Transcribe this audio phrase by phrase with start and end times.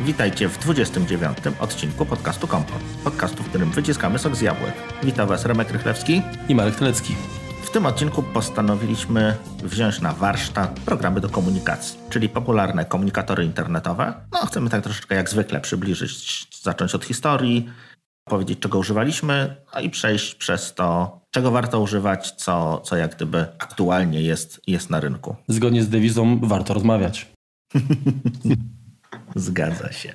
[0.00, 1.38] Witajcie w 29.
[1.60, 2.76] odcinku podcastu Kompot.
[3.04, 4.74] Podcastu, w którym wyciskamy sok z jabłek.
[5.02, 7.16] Witam Was Remek Rychlewski i Marek Telecki.
[7.62, 14.14] W tym odcinku postanowiliśmy wziąć na warsztat programy do komunikacji, czyli popularne komunikatory internetowe.
[14.32, 17.70] No, chcemy tak troszeczkę jak zwykle przybliżyć, zacząć od historii,
[18.24, 23.46] powiedzieć czego używaliśmy, no i przejść przez to, czego warto używać, co, co jak gdyby
[23.58, 25.36] aktualnie jest, jest na rynku.
[25.48, 27.32] Zgodnie z dewizą warto rozmawiać.
[29.36, 30.14] Zgadza się.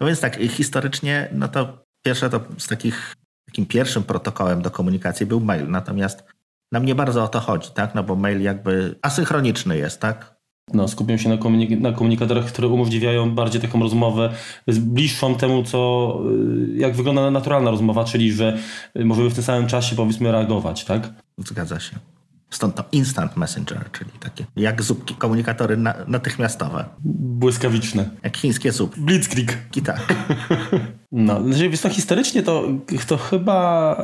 [0.00, 3.16] No więc tak, historycznie, no to pierwsze to z takich,
[3.46, 6.24] takim pierwszym protokołem do komunikacji był mail, natomiast
[6.72, 7.94] nam nie bardzo o to chodzi, tak?
[7.94, 10.41] No bo mail jakby asynchroniczny jest, tak?
[10.74, 14.32] No, skupiam się na, komunik na komunikatorach, które umożliwiają bardziej taką rozmowę
[14.66, 16.18] bliższą temu, co,
[16.68, 18.58] y, jak wygląda naturalna rozmowa, czyli że
[19.04, 21.12] możemy w tym samym czasie powiedzmy reagować, tak?
[21.38, 21.96] Zgadza się.
[22.50, 26.84] Stąd to instant messenger, czyli takie jak zupki, komunikatory na, natychmiastowe.
[27.04, 28.10] Błyskawiczne.
[28.22, 29.00] Jak chińskie zupki.
[29.00, 29.58] Blitzkrieg.
[29.70, 29.94] Kita.
[31.14, 32.68] No, znaczy, więc to historycznie to,
[33.06, 33.96] to chyba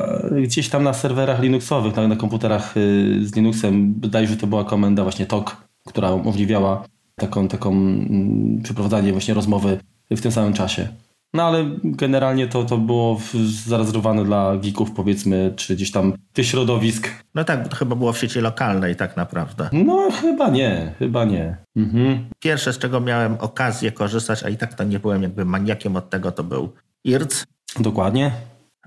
[0.43, 4.65] gdzieś tam na serwerach Linuxowych, na, na komputerach y, z Linuxem, wydaje że to była
[4.65, 6.83] komenda właśnie TOK, która umożliwiała
[7.15, 9.79] taką, taką mm, przeprowadzanie właśnie rozmowy
[10.11, 10.87] w tym samym czasie.
[11.33, 13.19] No ale generalnie to, to było
[13.65, 17.09] zarezerwowane dla geeków powiedzmy, czy gdzieś tam tych środowisk.
[17.35, 19.69] No tak, to chyba było w sieci lokalnej tak naprawdę.
[19.71, 21.57] No chyba nie, chyba nie.
[21.75, 22.29] Mhm.
[22.39, 26.09] Pierwsze, z czego miałem okazję korzystać, a i tak to nie byłem jakby maniakiem od
[26.09, 26.69] tego, to był
[27.03, 27.45] IRC.
[27.79, 28.31] Dokładnie.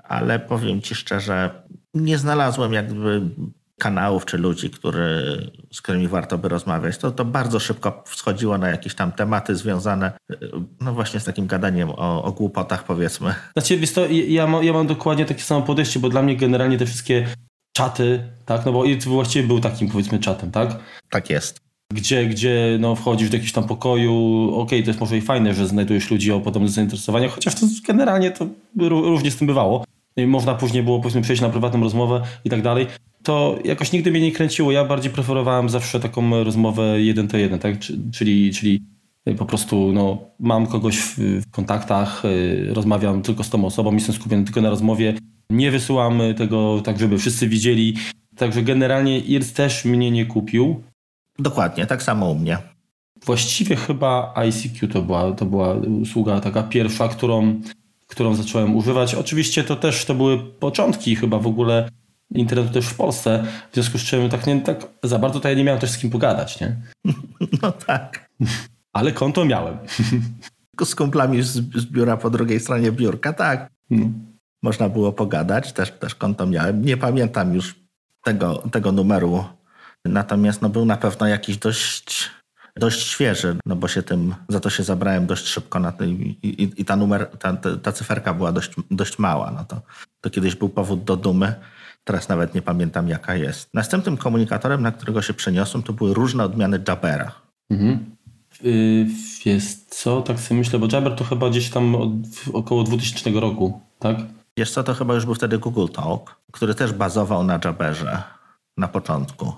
[0.05, 1.51] Ale powiem Ci szczerze,
[1.95, 3.23] nie znalazłem jakby
[3.81, 5.23] kanałów czy ludzi, który,
[5.73, 10.13] z którymi warto by rozmawiać, to, to bardzo szybko wschodziło na jakieś tam tematy związane
[10.81, 13.35] no właśnie z takim gadaniem o, o głupotach powiedzmy.
[13.53, 16.79] Znaczy, wiesz to, ja, mam, ja mam dokładnie takie samo podejście, bo dla mnie generalnie
[16.79, 17.27] te wszystkie
[17.73, 20.79] czaty, tak, no bo i właściwie był takim powiedzmy czatem, tak?
[21.11, 21.61] Tak jest.
[21.95, 25.55] Gdzie, gdzie no, wchodzisz do jakiegoś tam pokoju, okej, okay, to jest może i fajne,
[25.55, 28.47] że znajdujesz ludzi o podobnych zainteresowaniach, chociaż to generalnie to
[28.89, 29.85] różnie z tym bywało.
[30.17, 32.87] I można później było powiedzmy przejść na prywatną rozmowę i tak dalej
[33.23, 34.73] to jakoś nigdy mnie nie kręciło.
[34.73, 37.75] Ja bardziej preferowałem zawsze taką rozmowę jeden to jeden, tak?
[38.13, 38.83] Czyli, czyli
[39.39, 44.15] po prostu no, mam kogoś w, w kontaktach, yy, rozmawiam tylko z tą osobą, jestem
[44.15, 45.15] skupiony tylko na rozmowie.
[45.51, 47.97] Nie wysyłam tego tak, żeby wszyscy widzieli.
[48.37, 50.83] Także generalnie IRC też mnie nie kupił.
[51.39, 52.59] Dokładnie, tak samo u mnie.
[53.27, 57.61] Właściwie chyba ICQ to była, to była usługa taka pierwsza, którą,
[58.07, 59.15] którą zacząłem używać.
[59.15, 61.89] Oczywiście to też to były początki chyba w ogóle
[62.35, 65.65] internetu też w Polsce, w związku z czym tak, nie, tak za bardzo ja nie
[65.65, 66.77] miałem też z kim pogadać, nie?
[67.63, 68.31] No tak.
[68.93, 69.79] Ale konto miałem.
[70.85, 73.71] Z kumplami z, z biura po drugiej stronie biurka, tak.
[73.89, 74.27] Hmm.
[74.63, 76.85] Można było pogadać, też, też konto miałem.
[76.85, 77.75] Nie pamiętam już
[78.25, 79.45] tego, tego numeru,
[80.05, 82.31] natomiast no, był na pewno jakiś dość
[82.77, 86.39] dość świeży, no bo się tym, za to się zabrałem dość szybko na tym i,
[86.43, 89.81] i, i ta numer, ta, ta, cyferka była dość, dość mała, no to,
[90.21, 91.55] to kiedyś był powód do dumy.
[92.05, 93.75] Teraz nawet nie pamiętam jaka jest.
[93.75, 97.33] Następnym komunikatorem, na którego się przeniosłem, to były różne odmiany Jabera.
[97.71, 98.17] Mhm.
[98.63, 99.07] Yy,
[99.45, 102.11] jest co, tak sobie myślę, bo Jabber to chyba gdzieś tam od,
[102.53, 104.17] około 2000 roku, tak?
[104.59, 108.23] Wiesz co, to chyba już był wtedy Google Talk, który też bazował na Jabberze
[108.77, 109.53] na początku.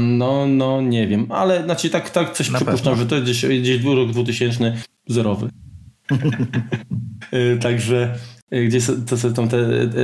[0.00, 2.96] no, no nie wiem, ale znaczy tak, tak coś na przypuszczam, pewno.
[2.96, 4.76] że to gdzieś, gdzieś był rok 2000
[5.06, 5.50] zerowy.
[7.32, 8.18] Y, także
[8.50, 8.78] gdzie
[9.08, 9.58] to są te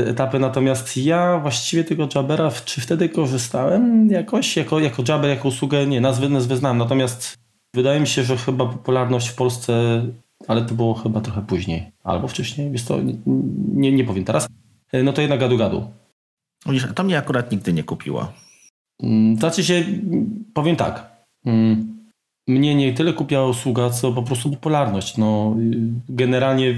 [0.08, 0.38] etapy.
[0.38, 6.00] Natomiast ja właściwie tego Jabera, czy wtedy korzystałem jakoś, jako, jako Jabber, jako usługę, nie,
[6.00, 6.78] nazwy, nazwy znam.
[6.78, 7.34] Natomiast
[7.74, 10.02] wydaje mi się, że chyba popularność w Polsce,
[10.48, 12.98] ale to było chyba trochę później, albo wcześniej, więc to
[13.74, 14.48] nie, nie powiem teraz.
[14.94, 15.86] Y, no to jednak gadu-gadu.
[16.94, 18.32] To mnie akurat nigdy nie kupiło.
[19.02, 19.84] Mm, znaczy się,
[20.54, 21.16] powiem tak.
[21.44, 21.96] Mm,
[22.48, 25.16] mnie nie tyle kupiła usługa, co po prostu popularność.
[25.16, 25.76] No, y,
[26.08, 26.74] generalnie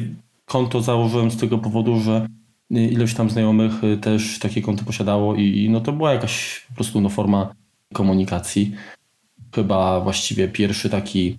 [0.49, 2.27] konto założyłem z tego powodu, że
[2.71, 7.01] ilość tam znajomych y, też takie konto posiadało i no to była jakaś po prostu
[7.01, 7.55] no, forma
[7.93, 8.75] komunikacji.
[9.55, 11.39] Chyba właściwie pierwszy taki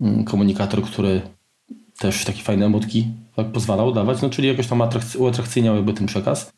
[0.00, 1.20] mm, komunikator, który
[1.98, 3.06] też takie fajne emotki
[3.36, 4.82] tak pozwalał dawać, no czyli jakoś tam
[5.18, 6.52] uatrakcyjniał jakby ten przekaz.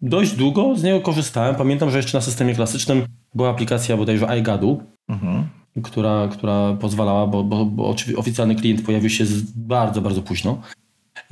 [0.00, 1.54] Dość długo z niego korzystałem.
[1.54, 5.44] Pamiętam, że jeszcze na systemie klasycznym była aplikacja bodajże iGadu, mhm.
[5.82, 9.24] która, która pozwalała, bo, bo, bo oficjalny klient pojawił się
[9.56, 10.62] bardzo, bardzo późno.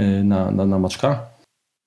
[0.00, 1.26] Y, na, na, na Maczka.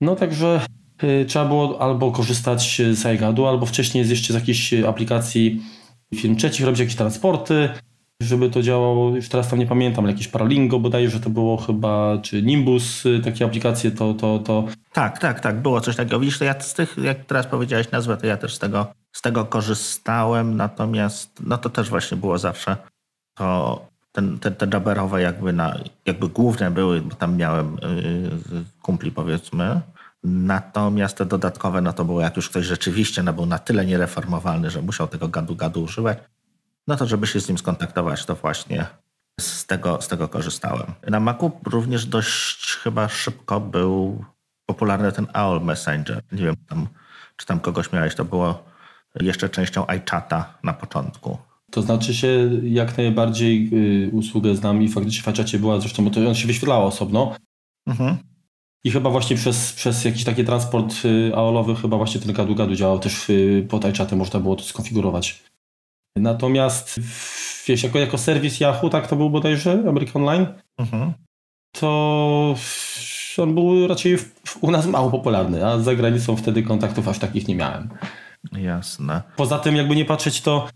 [0.01, 0.61] No także
[1.03, 5.61] y, trzeba było albo korzystać z iGadu, albo wcześniej z jeszcze z jakiejś aplikacji
[6.15, 7.69] firm trzecich, robić jakieś transporty.
[8.21, 12.17] żeby to działało, już teraz tam nie pamiętam, jakieś Paralingo bodajże że to było chyba,
[12.21, 14.65] czy Nimbus, y, takie aplikacje, to, to, to...
[14.93, 16.19] Tak, tak, tak, było coś takiego.
[16.19, 19.21] Widzisz, to ja z tych, jak teraz powiedziałeś nazwę, to ja też z tego, z
[19.21, 22.77] tego korzystałem, natomiast no to też właśnie było zawsze
[23.39, 24.67] to ten, te, te
[25.19, 27.77] jakby, na, jakby główne były, bo tam miałem
[28.51, 29.81] yy, kumpli powiedzmy,
[30.23, 34.69] Natomiast te dodatkowe, no to było jak już ktoś rzeczywiście no, był na tyle niereformowalny,
[34.69, 36.17] że musiał tego gadu-gadu używać,
[36.87, 38.85] no to żeby się z nim skontaktować, to właśnie
[39.39, 40.93] z tego, z tego korzystałem.
[41.07, 44.25] Na Macu również dość chyba szybko był
[44.65, 46.21] popularny ten AOL Messenger.
[46.31, 46.87] Nie wiem, tam,
[47.35, 48.63] czy tam kogoś miałeś, to było
[49.15, 51.37] jeszcze częścią iChata na początku.
[51.71, 56.27] To znaczy się jak najbardziej y, usługę znam i faktycznie w iChacie była zresztą, to
[56.27, 57.35] on się wyświetlało osobno.
[57.87, 58.17] Mhm.
[58.83, 62.99] I chyba właśnie przez, przez jakiś taki transport y, AOL-owy chyba właśnie ten gadu-gadu działał
[62.99, 65.43] też y, pod iChatem, można było to skonfigurować.
[66.15, 66.99] Natomiast
[67.67, 71.13] wiesz, jako, jako serwis Yahoo, tak to był bodajże, American Online, mhm.
[71.71, 72.55] to
[73.37, 77.47] on był raczej w, u nas mało popularny, a za granicą wtedy kontaktów aż takich
[77.47, 77.89] nie miałem.
[78.51, 79.21] Jasne.
[79.35, 80.67] Poza tym, jakby nie patrzeć, to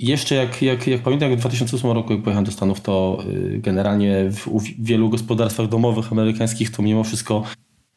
[0.00, 3.58] jeszcze jak, jak, jak pamiętam, jak w 2008 roku jak pojechałem do Stanów, to y,
[3.58, 7.42] generalnie w, w wielu gospodarstwach domowych amerykańskich to mimo wszystko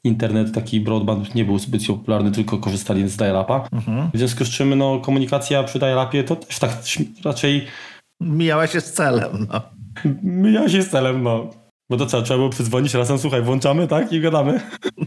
[0.04, 3.68] internet, taki broadband nie był zbyt popularny, tylko korzystali z dial-upa.
[3.72, 4.10] Mhm.
[4.14, 6.72] W związku z czym no, komunikacja przy dial-upie to też tak
[7.26, 7.66] raczej...
[8.22, 9.48] Mijała się z celem.
[9.50, 9.62] No.
[10.24, 11.50] Mijała się z celem, no.
[11.90, 14.14] Bo to co, trzeba było przydzwonić razem, słuchaj, włączamy, tak?
[14.14, 14.60] I gadamy.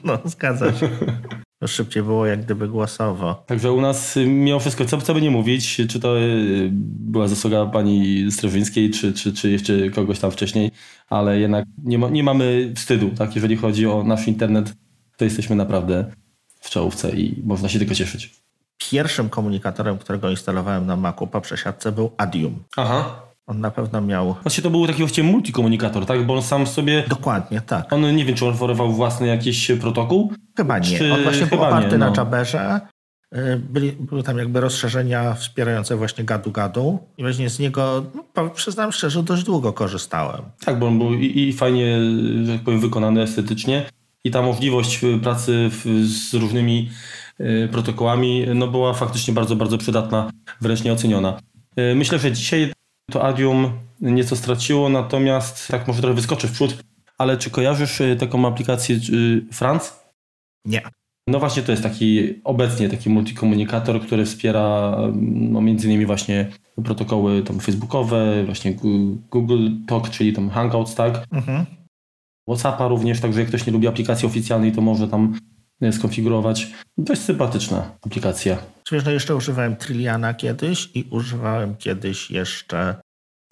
[0.05, 0.89] No, zgadza się.
[1.67, 3.45] To szybciej było jak gdyby głosowo.
[3.47, 7.67] Także u nas mimo wszystko, co, co by nie mówić, czy to y, była zasługa
[7.67, 10.71] pani Streżyńskiej, czy, czy, czy jeszcze kogoś tam wcześniej,
[11.09, 13.35] ale jednak nie, ma, nie mamy wstydu, tak?
[13.35, 14.75] Jeżeli chodzi o nasz internet,
[15.17, 16.05] to jesteśmy naprawdę
[16.61, 18.35] w czołówce i można się tylko cieszyć.
[18.91, 22.65] Pierwszym komunikatorem, którego instalowałem na Macu po przesiadce był Adium.
[22.77, 23.26] Aha.
[23.47, 24.37] On na pewno miał.
[24.43, 26.27] Właściwie to był taki właściwie multikomunikator, tak?
[26.27, 27.05] Bo on sam sobie.
[27.09, 27.93] Dokładnie, tak.
[27.93, 30.33] On nie wiem, czy on oferował własny jakiś protokół?
[30.57, 30.99] Chyba nie.
[30.99, 31.13] Czy...
[31.13, 32.11] On właśnie był oparty nie, no.
[32.11, 32.81] na Jabberze.
[33.35, 38.05] Y, byli, były tam jakby rozszerzenia wspierające właśnie gadu-gadu i właśnie z niego,
[38.37, 40.43] no, przyznam szczerze, dość długo korzystałem.
[40.65, 41.99] Tak, bo on był i, i fajnie,
[42.45, 43.87] że tak powiem, wykonany estetycznie
[44.25, 46.91] i ta możliwość pracy w, z różnymi
[47.41, 51.39] y, protokołami no, była faktycznie bardzo, bardzo przydatna, wręcz nieoceniona.
[51.79, 52.73] Y, myślę, że dzisiaj
[53.11, 56.85] to Adium nieco straciło, natomiast tak może trochę wyskoczy w przód,
[57.19, 60.05] ale czy kojarzysz y, taką aplikację y, Franz?
[60.65, 60.83] Nie.
[61.29, 66.51] No właśnie to jest taki obecnie taki multikomunikator, który wspiera no między innymi właśnie
[66.85, 68.77] protokoły tam facebookowe, właśnie
[69.31, 71.25] Google Talk, czyli tam Hangouts, tak?
[71.33, 71.67] Mhm.
[72.49, 75.39] Whatsappa również, także jak ktoś nie lubi aplikacji oficjalnej, to może tam
[75.93, 76.73] skonfigurować.
[76.99, 78.59] Dość sympatyczna aplikacja.
[78.93, 82.97] Wiesz, no jeszcze używałem Trilliana kiedyś i używałem kiedyś jeszcze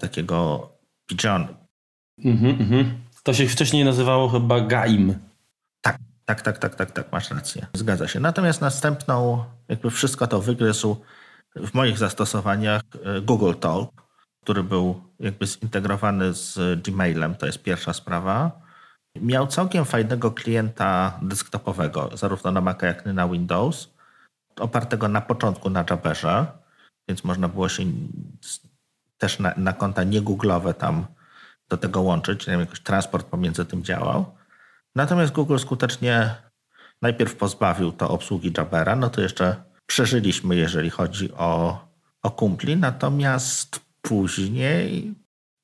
[0.01, 0.69] takiego
[1.07, 1.47] Pigeon.
[2.25, 2.99] Mhm, mhm.
[3.23, 5.15] To się wcześniej nazywało chyba Gaim.
[5.81, 7.67] Tak, tak, tak, tak, tak, tak, masz rację.
[7.75, 8.21] Zgadza się.
[8.21, 10.97] Natomiast następną, jakby wszystko to wygryzł
[11.57, 13.91] w moich zastosowaniach e, Google Talk,
[14.43, 18.64] który był jakby zintegrowany z Gmailem, to jest pierwsza sprawa.
[19.21, 23.91] Miał całkiem fajnego klienta desktopowego, zarówno na Maca, jak i na Windows,
[24.57, 26.47] opartego na początku na Jabberze,
[27.09, 27.85] więc można było się
[29.19, 31.07] też na, na konta niegooglowe tam
[31.69, 34.35] do tego łączyć, nie jakiś transport pomiędzy tym działał.
[34.95, 36.35] Natomiast Google skutecznie
[37.03, 41.79] najpierw pozbawił to obsługi Jabbera, no to jeszcze przeżyliśmy, jeżeli chodzi o,
[42.23, 45.15] o kumpli, natomiast później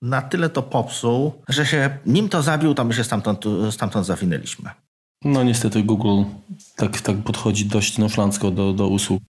[0.03, 4.71] na tyle to popsuł, że się nim to zabił, to my się stamtąd, stamtąd zawinęliśmy.
[5.25, 6.23] No niestety Google
[6.77, 9.23] tak, tak podchodzi dość nonszalancko do, do usług.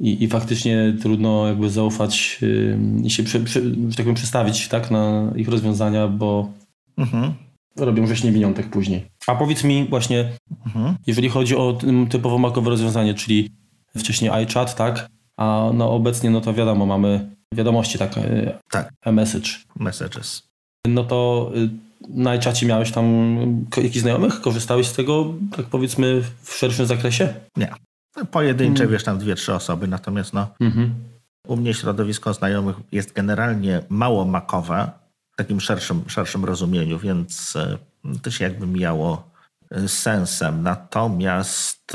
[0.00, 3.40] I, I faktycznie trudno jakby zaufać yy, i się, przy,
[3.88, 6.52] tak powiem, przestawić tak, na ich rozwiązania, bo
[6.96, 7.34] mhm.
[7.76, 9.06] robią wrześnie winiątek później.
[9.26, 10.32] A powiedz mi właśnie,
[10.66, 10.96] mhm.
[11.06, 11.78] jeżeli chodzi o
[12.10, 13.50] typowo makowe rozwiązanie, czyli
[13.96, 15.08] wcześniej iChat, tak?
[15.36, 18.16] A no obecnie, no to wiadomo, mamy wiadomości, tak?
[18.16, 18.92] Y, tak.
[19.02, 19.50] E-message.
[19.76, 20.42] Messages.
[20.86, 21.68] No to y,
[22.08, 23.36] na iChacie miałeś tam
[23.76, 24.40] jakichś znajomych?
[24.40, 27.34] Korzystałeś z tego, tak powiedzmy, w szerszym zakresie?
[27.56, 27.72] Nie.
[28.30, 28.92] Pojedyncze, hmm.
[28.92, 30.94] wiesz, tam dwie, trzy osoby, natomiast no, mhm.
[31.46, 34.90] u mnie środowisko znajomych jest generalnie mało makowe,
[35.32, 37.78] w takim szerszym, szerszym rozumieniu, więc y,
[38.22, 39.30] to się jakby mijało
[39.86, 40.62] sensem.
[40.62, 41.94] Natomiast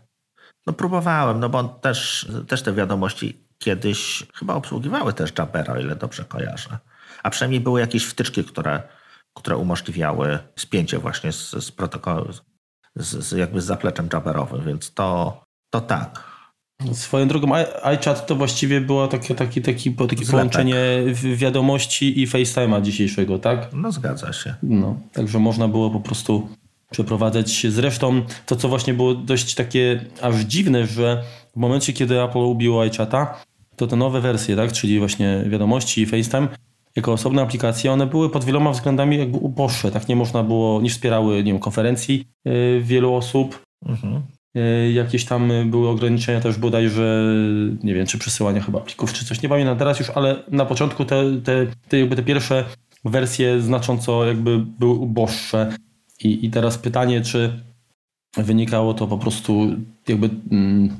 [0.68, 5.96] no próbowałem, no bo też, też te wiadomości kiedyś chyba obsługiwały też Jabbera, o ile
[5.96, 6.78] dobrze kojarzę.
[7.24, 8.84] A przynajmniej były jakieś wtyczki, które,
[9.34, 12.34] które umożliwiały spięcie właśnie z, z protokołem,
[12.96, 16.34] z, z, jakby z zapleczem Jabberowym, więc to, to tak.
[16.94, 20.78] Swoją drogą iChat to właściwie było takie, takie, takie, takie połączenie
[21.36, 23.74] wiadomości i FaceTime'a dzisiejszego, tak?
[23.74, 24.56] No zgadza się.
[24.64, 26.50] No, także można było po prostu
[26.92, 27.68] przeprowadzać.
[27.70, 32.82] Zresztą to, co właśnie było dość takie aż dziwne, że w momencie, kiedy Apple ubiło
[32.82, 33.44] iChata,
[33.76, 36.48] to te nowe wersje, tak, czyli właśnie wiadomości i FaceTime,
[36.96, 40.90] jako osobne aplikacje, one były pod wieloma względami jakby uboższe, tak nie można było, nie
[40.90, 43.62] wspierały, nie wiem, konferencji yy, wielu osób.
[43.86, 44.22] Mhm.
[44.56, 47.36] Yy, jakieś tam były ograniczenia też bodajże,
[47.84, 51.06] nie wiem, czy przesyłania chyba plików, czy coś, nie pamiętam teraz już, ale na początku
[51.06, 52.66] te, te, te, jakby te pierwsze
[53.06, 55.74] wersje znacząco jakby były uboższe.
[56.24, 57.60] I, I teraz pytanie, czy
[58.38, 59.68] wynikało to po prostu
[60.08, 60.98] jakby mm,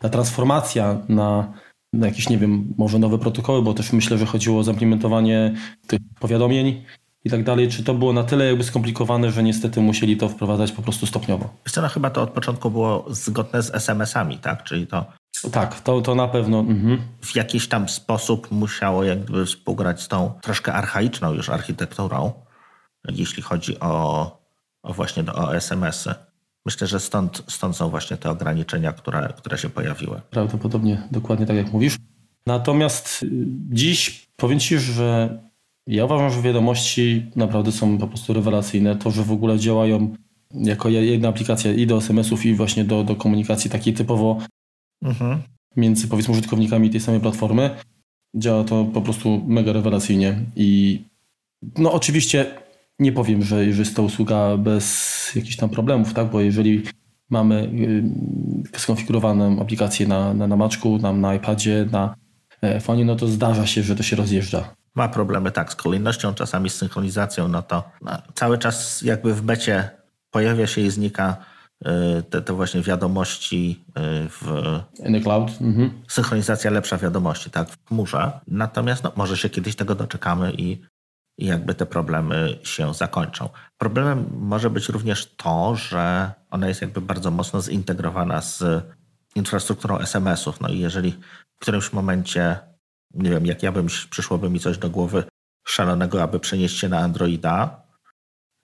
[0.00, 1.52] ta transformacja na, na
[1.92, 5.54] jakieś, nie wiem, może nowe protokoły, bo też myślę, że chodziło o zaimplementowanie
[5.86, 6.82] tych powiadomień
[7.24, 7.68] i tak dalej.
[7.68, 11.54] Czy to było na tyle jakby skomplikowane, że niestety musieli to wprowadzać po prostu stopniowo?
[11.66, 14.64] Wiesz no chyba to od początku było zgodne z SMS-ami, tak?
[14.64, 15.04] Czyli to...
[15.52, 16.60] Tak, to, to na pewno.
[16.60, 17.02] Mhm.
[17.20, 22.32] W jakiś tam sposób musiało jakby współgrać z tą troszkę archaiczną już architekturą,
[23.08, 24.42] jeśli chodzi o
[24.84, 26.31] właśnie do, o SMS-y.
[26.66, 30.20] Myślę, że stąd, stąd są właśnie te ograniczenia, które, które się pojawiły.
[30.30, 31.96] Prawdopodobnie dokładnie tak jak mówisz.
[32.46, 33.28] Natomiast y,
[33.70, 35.38] dziś powiem Ci, że
[35.86, 38.96] ja uważam, że wiadomości naprawdę są po prostu rewelacyjne.
[38.96, 40.14] To, że w ogóle działają
[40.54, 44.38] jako jedna aplikacja i do SMS-ów, i właśnie do, do komunikacji takiej typowo
[45.02, 45.42] mhm.
[45.76, 47.70] między powiedzmy użytkownikami tej samej platformy,
[48.34, 50.38] działa to po prostu mega rewelacyjnie.
[50.56, 51.00] I
[51.78, 52.46] no oczywiście
[52.98, 56.30] nie powiem, że, że jest to usługa bez jakichś tam problemów, tak?
[56.30, 56.82] bo jeżeli
[57.30, 57.70] mamy
[58.74, 62.14] y, skonfigurowaną aplikację na, na, na Maczku, na, na iPadzie, na
[62.62, 64.74] iPhone'ie, no to zdarza się, że to się rozjeżdża.
[64.94, 69.42] Ma problemy tak z kolejnością, czasami z synchronizacją, no to no, cały czas jakby w
[69.42, 69.90] becie
[70.30, 71.36] pojawia się i znika
[71.86, 73.92] y, te, te właśnie wiadomości y,
[74.28, 74.42] w...
[75.06, 75.50] In the cloud.
[75.60, 75.90] Mhm.
[76.08, 78.32] Synchronizacja lepsza wiadomości, tak, w chmurze.
[78.48, 80.80] Natomiast no, może się kiedyś tego doczekamy i
[81.38, 83.48] i jakby te problemy się zakończą.
[83.78, 88.84] Problemem może być również to, że ona jest jakby bardzo mocno zintegrowana z
[89.34, 90.60] infrastrukturą SMS-ów.
[90.60, 91.12] No i jeżeli
[91.56, 92.58] w którymś momencie,
[93.14, 95.24] nie wiem, jak ja bym, przyszłoby mi coś do głowy
[95.66, 97.82] szalonego, aby przenieść się na Androida,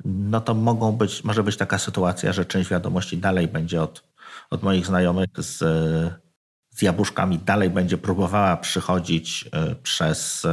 [0.04, 4.08] no to mogą być, może być taka sytuacja, że część wiadomości dalej będzie od,
[4.50, 5.58] od moich znajomych z,
[6.70, 10.46] z jabłuszkami, dalej będzie próbowała przychodzić e, przez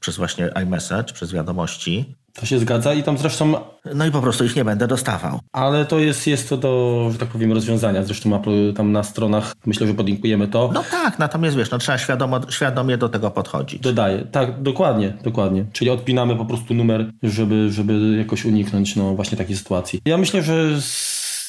[0.00, 2.14] przez właśnie iMessage, przez wiadomości.
[2.34, 3.54] To się zgadza i tam zresztą...
[3.94, 5.40] No i po prostu ich nie będę dostawał.
[5.52, 8.04] Ale to jest, jest to do, że tak powiem, rozwiązania.
[8.04, 10.70] Zresztą Apple tam na stronach, myślę, że podlinkujemy to.
[10.74, 13.82] No tak, natomiast wiesz, no trzeba świadomo, świadomie do tego podchodzić.
[13.82, 15.64] Dodaję, tak, dokładnie, dokładnie.
[15.72, 20.00] Czyli odpinamy po prostu numer, żeby, żeby jakoś uniknąć no właśnie takiej sytuacji.
[20.04, 20.78] Ja myślę, że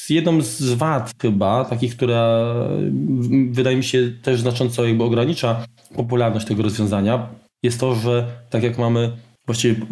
[0.08, 2.54] jedną z wad chyba, takich, która
[3.50, 5.64] wydaje mi się też znacząco jakby ogranicza
[5.96, 7.28] popularność tego rozwiązania,
[7.62, 9.12] jest to, że tak jak mamy
[9.46, 9.86] właściwie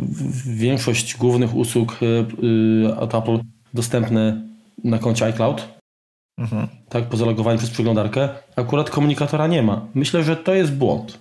[0.47, 2.07] większość głównych usług y,
[2.87, 3.39] y, od Apple
[3.75, 4.43] dostępne
[4.85, 5.69] na koncie iCloud,
[6.39, 6.69] mhm.
[6.89, 9.87] tak, po zalogowaniu przez przeglądarkę, akurat komunikatora nie ma.
[9.95, 11.19] Myślę, że to jest błąd.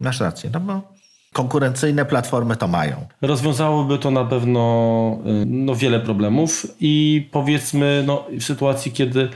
[0.00, 0.92] Masz rację, no bo
[1.32, 3.06] konkurencyjne platformy to mają.
[3.22, 9.28] Rozwiązałoby to na pewno y, no, wiele problemów i powiedzmy no, w sytuacji, kiedy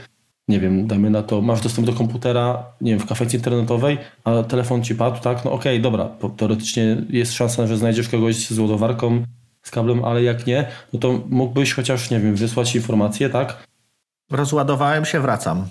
[0.47, 4.43] nie wiem, dajmy na to, masz dostęp do komputera, nie wiem, w kafecie internetowej, a
[4.43, 8.59] telefon ci padł, tak, no okej, okay, dobra, teoretycznie jest szansa, że znajdziesz kogoś z
[8.59, 9.23] ładowarką,
[9.63, 13.67] z kablem, ale jak nie, no to mógłbyś chociaż, nie wiem, wysłać informację, tak?
[14.31, 15.67] Rozładowałem się, wracam.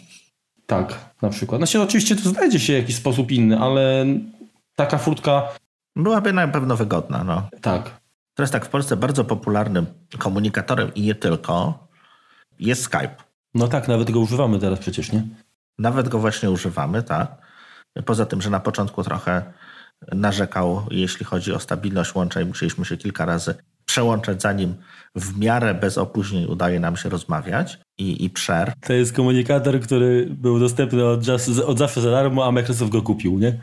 [0.67, 1.61] Tak, na przykład.
[1.61, 4.07] Znaczy oczywiście to znajdzie się jakiś sposób inny, ale
[4.77, 5.49] taka furtka...
[5.97, 7.49] Byłaby na pewno wygodna, no.
[7.61, 8.01] Tak.
[8.35, 9.87] Teraz tak, w Polsce bardzo popularnym
[10.19, 11.79] komunikatorem i nie tylko
[12.59, 13.26] jest Skype.
[13.57, 15.23] No tak, nawet go używamy teraz przecież, nie?
[15.79, 17.47] Nawet go właśnie używamy, tak.
[18.05, 19.53] Poza tym, że na początku trochę
[20.13, 24.75] narzekał, jeśli chodzi o stabilność łącza i musieliśmy się kilka razy przełączać, zanim
[25.15, 28.73] w miarę bez opóźnień udaje nam się rozmawiać i, i przer.
[28.81, 31.21] To jest komunikator, który był dostępny od,
[31.67, 33.61] od zawsze za darmo, a Microsoft go kupił, nie?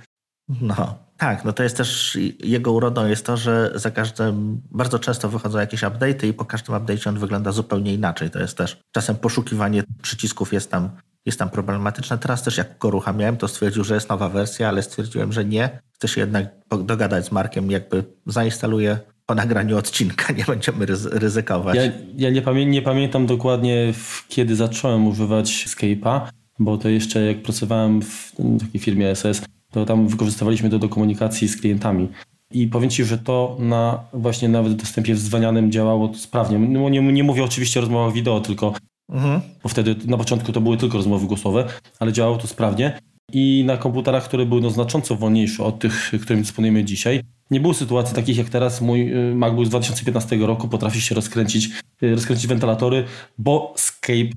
[0.61, 5.29] No, tak, no to jest też jego urodą jest to, że za każdym bardzo często
[5.29, 8.29] wychodzą jakieś update'y i po każdym update'cie on wygląda zupełnie inaczej.
[8.29, 10.89] To jest też czasem poszukiwanie przycisków jest tam,
[11.25, 12.17] jest tam problematyczne.
[12.17, 15.79] Teraz też jak go uruchamiałem, to stwierdził, że jest nowa wersja, ale stwierdziłem, że nie.
[15.91, 16.45] Chcę się jednak
[16.83, 21.75] dogadać z Markiem, jakby zainstaluję po nagraniu odcinka, nie będziemy ryzykować.
[21.75, 21.83] Ja,
[22.15, 23.93] ja nie, pamię nie pamiętam dokładnie,
[24.27, 26.21] kiedy zacząłem używać Skype'a,
[26.59, 29.41] bo to jeszcze jak pracowałem w takiej firmie SS,
[29.73, 32.07] to tam wykorzystywaliśmy to do komunikacji z klientami.
[32.51, 36.59] I powiem Ci, że to na właśnie nawet dostępie wzwanianym działało sprawnie.
[36.59, 38.73] No, nie, nie mówię oczywiście o rozmowach wideo, tylko
[39.09, 39.41] mhm.
[39.63, 41.67] bo wtedy na początku to były tylko rozmowy głosowe,
[41.99, 42.99] ale działało to sprawnie.
[43.33, 47.21] i na komputerach, które były no znacząco wolniejsze od tych, którymi dysponujemy dzisiaj.
[47.51, 48.81] Nie było sytuacji takich jak teraz.
[48.81, 51.69] Mój y, MacBook z 2015 roku potrafi się rozkręcić,
[52.03, 53.05] y, rozkręcić wentylatory,
[53.37, 54.29] bo Scape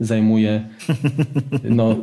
[0.00, 0.68] zajmuje
[1.78, 1.96] no,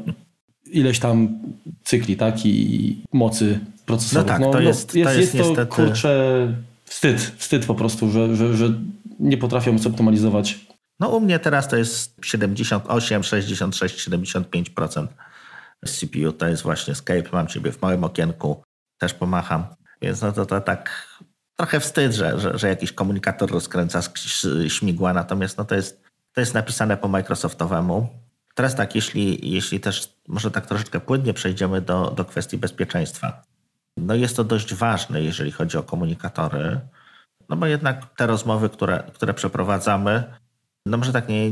[0.71, 1.39] ileś tam
[1.83, 2.45] cykli, tak?
[2.45, 4.27] I mocy procesorów.
[4.27, 6.53] No tak, no, to jest, no, jest, to jest, jest to, kurczę,
[6.85, 8.73] wstyd, wstyd po prostu, że, że, że
[9.19, 10.59] nie potrafią zoptymalizować.
[10.99, 15.07] No u mnie teraz to jest 78, 66, 75%
[15.85, 16.31] CPU.
[16.31, 17.29] To jest właśnie Skype.
[17.33, 18.63] Mam ciebie w małym okienku.
[18.97, 19.65] Też pomacham.
[20.01, 21.09] Więc no to, to tak
[21.55, 24.01] trochę wstyd, że, że, że jakiś komunikator rozkręca
[24.67, 25.13] śmigła.
[25.13, 28.09] Natomiast no to jest, to jest napisane po Microsoftowemu.
[28.60, 33.42] Teraz tak, jeśli, jeśli też może tak troszeczkę płynnie przejdziemy do, do kwestii bezpieczeństwa.
[33.98, 36.80] No jest to dość ważne, jeżeli chodzi o komunikatory,
[37.50, 40.24] no bo jednak te rozmowy, które, które przeprowadzamy,
[40.86, 41.51] no może tak nie,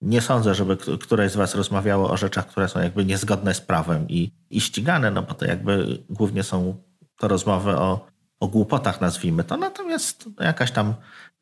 [0.00, 4.08] nie sądzę, żeby któreś z Was rozmawiało o rzeczach, które są jakby niezgodne z prawem
[4.08, 6.82] i, i ścigane, no bo to jakby głównie są
[7.18, 8.06] to rozmowy o,
[8.40, 9.56] o głupotach, nazwijmy to.
[9.56, 10.94] Natomiast jakaś tam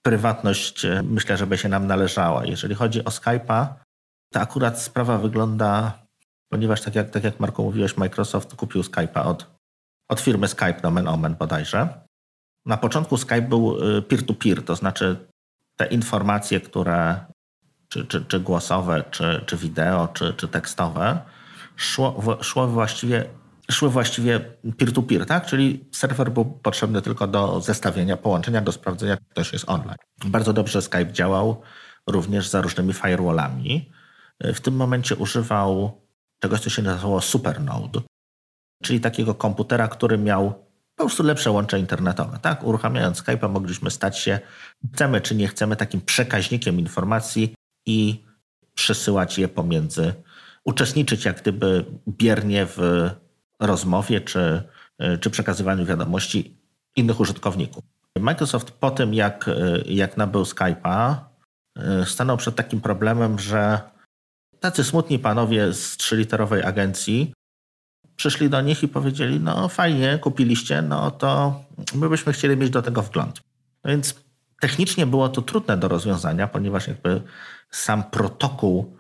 [0.03, 2.47] prywatność e, myślę, żeby się nam należała.
[2.47, 3.67] Jeżeli chodzi o Skype'a,
[4.33, 5.99] to akurat sprawa wygląda,
[6.49, 9.47] ponieważ tak jak, tak jak Marko mówiłeś, Microsoft kupił Skype'a od,
[10.09, 11.89] od firmy Skype, nomen omen bodajże.
[12.67, 15.17] Na początku Skype był e, peer-to-peer, to znaczy
[15.77, 17.25] te informacje, które
[17.89, 21.21] czy, czy, czy głosowe, czy, czy wideo, czy, czy tekstowe,
[21.77, 23.25] szło, szło właściwie,
[23.71, 24.41] szły właściwie
[24.79, 25.47] peer-to-peer, tak?
[25.47, 29.97] Czyli serwer był potrzebny tylko do zestawienia połączenia, do sprawdzenia, czy ktoś jest online.
[30.25, 31.63] Bardzo dobrze Skype działał
[32.07, 33.93] również za różnymi firewallami.
[34.41, 36.01] W tym momencie używał
[36.43, 38.01] czegoś, co się nazywało Supernode,
[38.83, 40.55] czyli takiego komputera, który miał
[40.97, 42.39] po prostu lepsze łącze internetowe.
[42.43, 42.65] Tak?
[42.65, 44.41] Uruchamiając Skype'a mogliśmy stać się,
[44.95, 47.55] chcemy czy nie chcemy, takim przekaźnikiem informacji
[47.87, 48.25] i
[48.75, 50.15] przesyłać je pomiędzy,
[50.65, 53.11] uczestniczyć jak gdyby biernie w
[53.61, 54.63] rozmowie czy,
[55.21, 56.57] czy przekazywaniu wiadomości
[56.97, 57.85] innych użytkowników.
[58.19, 59.51] Microsoft po tym, jak,
[59.87, 61.15] jak nabył Skype'a,
[62.05, 63.81] stanął przed takim problemem, że
[64.61, 67.33] tacy smutni panowie z trzyliterowej agencji
[68.17, 71.61] przyszli do nich i powiedzieli, no fajnie, kupiliście, no to
[71.95, 73.41] my byśmy chcieli mieć do tego wgląd.
[73.85, 74.15] No więc
[74.61, 77.23] technicznie było to trudne do rozwiązania, ponieważ jakby
[77.71, 78.97] sam protokół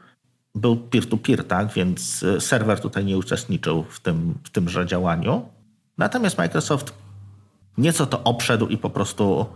[0.54, 1.72] był peer-to-peer, tak?
[1.72, 5.48] więc e, serwer tutaj nie uczestniczył w, tym, w tymże działaniu.
[5.98, 6.94] Natomiast Microsoft
[7.78, 9.46] nieco to obszedł i po prostu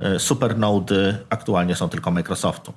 [0.00, 2.72] e, supernody aktualnie są tylko Microsoftu.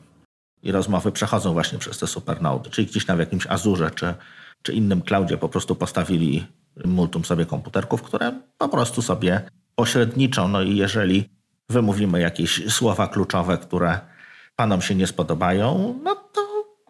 [0.63, 4.13] I rozmowy przechodzą właśnie przez te supernody, czyli gdzieś tam w jakimś Azurze czy,
[4.61, 6.47] czy innym cloudzie po prostu postawili
[6.85, 9.41] multum sobie komputerków, które po prostu sobie
[9.75, 10.47] pośredniczą.
[10.47, 11.29] No i jeżeli
[11.69, 13.99] wymówimy jakieś słowa kluczowe, które
[14.55, 16.41] panom się nie spodobają, no to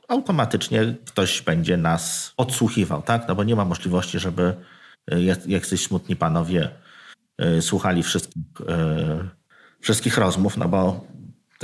[0.07, 3.27] automatycznie ktoś będzie nas odsłuchiwał, tak?
[3.27, 4.55] No bo nie ma możliwości, żeby
[5.11, 6.69] e, jacyś smutni panowie
[7.37, 9.29] e, słuchali wszystkich, e,
[9.79, 11.07] wszystkich rozmów, no bo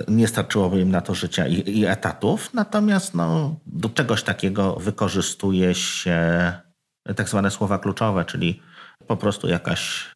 [0.08, 2.54] nie starczyłoby im na to życia i, i etatów.
[2.54, 6.54] Natomiast no, do czegoś takiego wykorzystuje się
[7.16, 8.62] tak zwane słowa kluczowe, czyli
[9.08, 10.12] po prostu jakaś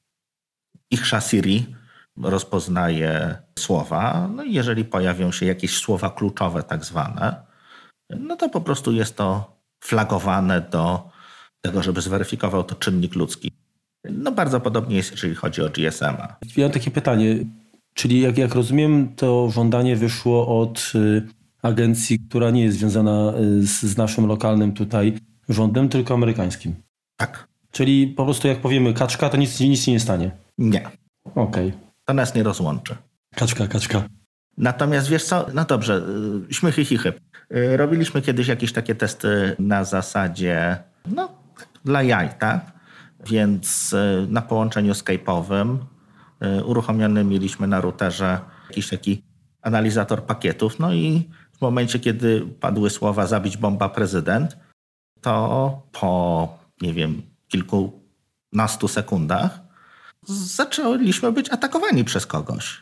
[0.92, 1.76] ich Siri
[2.24, 4.30] rozpoznaje słowa.
[4.36, 7.46] No i jeżeli pojawią się jakieś słowa kluczowe, tak zwane,
[8.10, 11.10] no to po prostu jest to flagowane do
[11.62, 13.52] tego, żeby zweryfikował to czynnik ludzki.
[14.10, 16.36] No bardzo podobnie jest, jeżeli chodzi o GSM-a.
[16.58, 17.36] Ja mam takie pytanie.
[17.94, 21.28] Czyli jak, jak rozumiem, to żądanie wyszło od y,
[21.62, 25.18] agencji, która nie jest związana y, z, z naszym lokalnym tutaj
[25.50, 26.76] rządem, tylko amerykańskim.
[27.18, 27.48] Tak.
[27.72, 30.32] Czyli po prostu jak powiemy kaczka, to nic, nic się nie stanie.
[30.58, 30.82] Nie.
[31.36, 31.68] Okej.
[31.68, 31.72] Okay.
[32.06, 32.96] To nas nie rozłączy.
[33.36, 34.04] Kaczka, kaczka.
[34.58, 36.02] Natomiast wiesz co, no dobrze,
[36.50, 37.14] y, śmychy chichy.
[37.50, 40.78] Robiliśmy kiedyś jakieś takie testy na zasadzie,
[41.08, 41.30] no
[41.86, 42.72] dla jaj, tak?
[43.30, 43.96] Więc
[44.28, 45.78] na połączeniu Skype'owym
[46.66, 49.24] uruchomiony mieliśmy na routerze jakiś taki
[49.62, 54.58] analizator pakietów, no i w momencie, kiedy padły słowa zabić bomba prezydent,
[55.22, 59.60] to po, nie wiem, kilkunastu sekundach
[60.28, 62.82] zaczęliśmy być atakowani przez kogoś.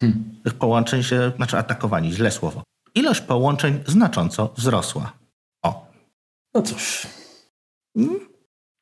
[0.00, 0.40] Hmm.
[0.44, 2.62] Tych połączeń się, znaczy atakowani, źle słowo.
[2.94, 5.12] Ilość połączeń znacząco wzrosła.
[5.62, 5.86] O.
[6.54, 7.06] No cóż.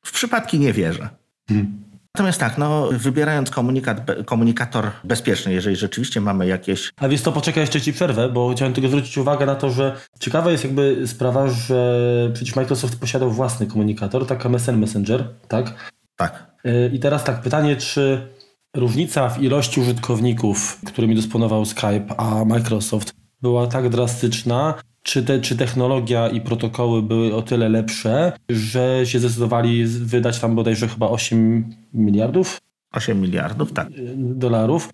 [0.05, 1.09] W przypadki nie wierzę.
[1.47, 1.82] Hmm.
[2.17, 6.93] Natomiast tak, no, wybierając komunikat, komunikator bezpieczny, jeżeli rzeczywiście mamy jakieś.
[6.97, 9.95] A więc to poczekaj, jeszcze ci przerwę, bo chciałem tylko zwrócić uwagę na to, że
[10.19, 15.73] ciekawa jest jakby sprawa, że przecież Microsoft posiadał własny komunikator, tak MSN Messenger, tak?
[16.15, 16.55] Tak.
[16.65, 18.27] Y, I teraz tak, pytanie, czy
[18.75, 25.57] różnica w ilości użytkowników, którymi dysponował Skype, a Microsoft była tak drastyczna, czy, te, czy
[25.57, 31.75] technologia i protokoły były o tyle lepsze, że się zdecydowali wydać tam bodajże chyba 8
[31.93, 32.61] miliardów?
[32.91, 33.87] 8 miliardów, tak.
[34.17, 34.89] Dolarów,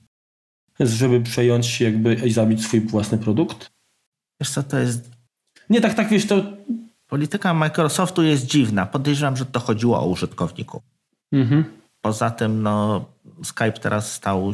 [0.80, 3.72] żeby przejąć jakby i zabić swój własny produkt?
[4.41, 5.12] Wiesz co, to jest...
[5.69, 6.43] Nie, tak, tak, wiesz, to...
[7.08, 8.86] Polityka Microsoftu jest dziwna.
[8.86, 10.84] Podejrzewam, że to chodziło o użytkowników.
[11.32, 11.63] Mhm.
[12.02, 13.06] Poza tym, no,
[13.43, 14.52] Skype teraz stał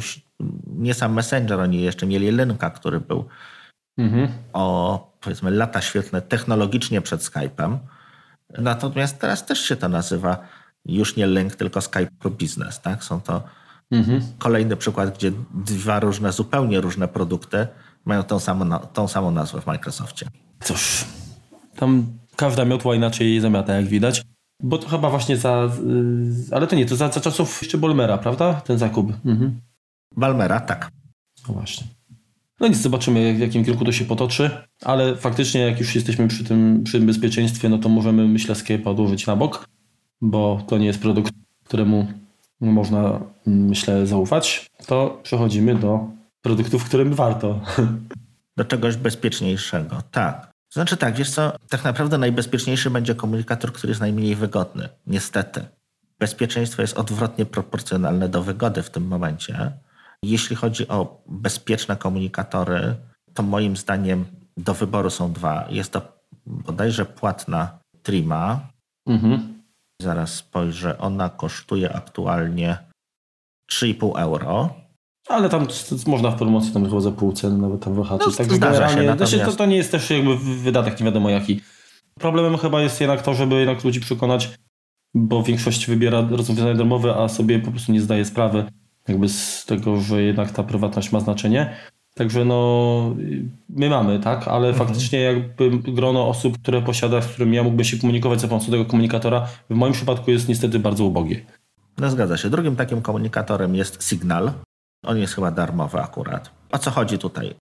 [0.66, 3.24] nie sam Messenger, oni jeszcze mieli Lynka, który był
[3.98, 4.28] mhm.
[4.52, 7.78] o powiedzmy lata świetlne technologicznie przed Skype'em.
[8.58, 10.38] Natomiast teraz też się to nazywa
[10.84, 12.80] już nie Link, tylko Skype for Business.
[12.80, 13.04] Tak?
[13.04, 13.42] Są to
[13.90, 14.22] mhm.
[14.38, 17.66] kolejny przykład, gdzie dwa różne, zupełnie różne produkty
[18.04, 20.28] mają tą samą, tą samą nazwę w Microsoftie.
[20.60, 21.04] Cóż,
[21.76, 22.06] tam
[22.36, 24.22] każda miotła inaczej zamiata, jak widać.
[24.62, 25.70] Bo to chyba właśnie za.
[26.50, 28.54] Ale to nie, to za, za czasów jeszcze Bolmera, prawda?
[28.54, 29.12] Ten zakup.
[29.24, 29.60] Mhm.
[30.16, 30.90] Balmera, tak.
[31.48, 31.86] No właśnie.
[32.60, 34.50] No nic, zobaczymy w jakim kierunku to się potoczy,
[34.84, 38.88] ale faktycznie jak już jesteśmy przy tym, przy tym bezpieczeństwie, no to możemy myślę Skype'a
[38.88, 39.68] odłożyć na bok,
[40.20, 41.32] bo to nie jest produkt,
[41.64, 42.06] któremu
[42.60, 44.66] można myślę zaufać.
[44.86, 46.08] To przechodzimy do
[46.42, 47.60] produktów, którym warto.
[48.56, 50.52] Do czegoś bezpieczniejszego, tak.
[50.70, 54.88] Znaczy tak, wiesz co, tak naprawdę najbezpieczniejszy będzie komunikator, który jest najmniej wygodny.
[55.06, 55.64] Niestety.
[56.18, 59.72] Bezpieczeństwo jest odwrotnie proporcjonalne do wygody w tym momencie.
[60.30, 62.96] Jeśli chodzi o bezpieczne komunikatory,
[63.34, 64.24] to moim zdaniem
[64.56, 65.66] do wyboru są dwa.
[65.70, 66.02] Jest to
[66.46, 68.60] bodajże płatna Trima.
[69.08, 69.62] Mhm.
[70.02, 72.78] Zaraz spojrzę, ona kosztuje aktualnie
[73.72, 74.74] 3,5 euro.
[75.28, 75.66] Ale tam
[76.06, 78.26] można w promocji tam chyba za pół ceny nawet tam wyhaczyć.
[78.26, 79.32] No, tak zdarza się, natomiast...
[79.32, 81.60] Znaczy, to, to nie jest też jakby wydatek nie wiadomo jaki.
[82.20, 84.50] Problemem chyba jest jednak to, żeby jednak ludzi przekonać,
[85.14, 88.66] bo większość wybiera rozwiązania domowe, a sobie po prostu nie zdaje sprawy
[89.08, 91.76] jakby z tego, że jednak ta prywatność ma znaczenie.
[92.14, 93.14] Także no,
[93.68, 94.86] my mamy, tak, ale mhm.
[94.86, 98.84] faktycznie jakby grono osób, które posiada, z którym ja mógłbym się komunikować za pomocą tego
[98.84, 101.46] komunikatora, w moim przypadku jest niestety bardzo ubogie.
[101.98, 102.50] No zgadza się.
[102.50, 104.52] Drugim takim komunikatorem jest Signal.
[105.04, 106.50] On jest chyba darmowy akurat.
[106.72, 107.54] O co chodzi tutaj?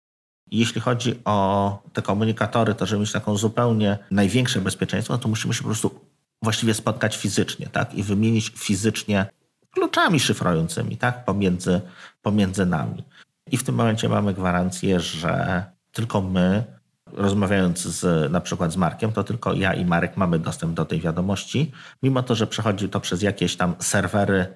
[0.50, 5.54] Jeśli chodzi o te komunikatory, to żeby mieć taką zupełnie największe bezpieczeństwo, no to musimy
[5.54, 6.00] się po prostu
[6.42, 7.94] właściwie spotkać fizycznie, tak?
[7.94, 9.26] I wymienić fizycznie
[9.72, 11.24] kluczami szyfrującymi, tak?
[11.24, 11.80] Pomiędzy,
[12.22, 13.04] pomiędzy nami.
[13.50, 16.64] I w tym momencie mamy gwarancję, że tylko my,
[17.12, 21.00] rozmawiając z, na przykład z Markiem, to tylko ja i Marek mamy dostęp do tej
[21.00, 24.46] wiadomości, mimo to, że przechodzi to przez jakieś tam serwery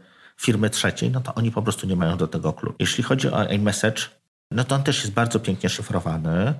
[0.40, 2.76] firmy trzeciej, no to oni po prostu nie mają do tego kluczu.
[2.78, 4.02] Jeśli chodzi o iMessage,
[4.50, 6.54] no to on też jest bardzo pięknie szyfrowany.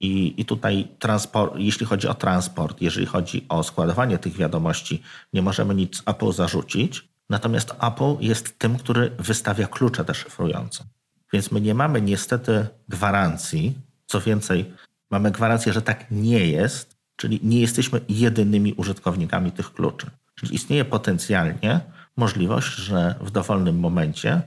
[0.00, 5.42] I, I tutaj transport, jeśli chodzi o transport, jeżeli chodzi o składowanie tych wiadomości, nie
[5.42, 7.08] możemy nic Apple zarzucić.
[7.30, 10.84] Natomiast Apple jest tym, który wystawia klucze deszyfrujące.
[11.32, 14.74] Więc my nie mamy niestety gwarancji, co więcej,
[15.10, 20.10] mamy gwarancję, że tak nie jest, czyli nie jesteśmy jedynymi użytkownikami tych kluczy.
[20.34, 21.80] Czyli istnieje potencjalnie
[22.16, 24.42] możliwość, że w dowolnym momencie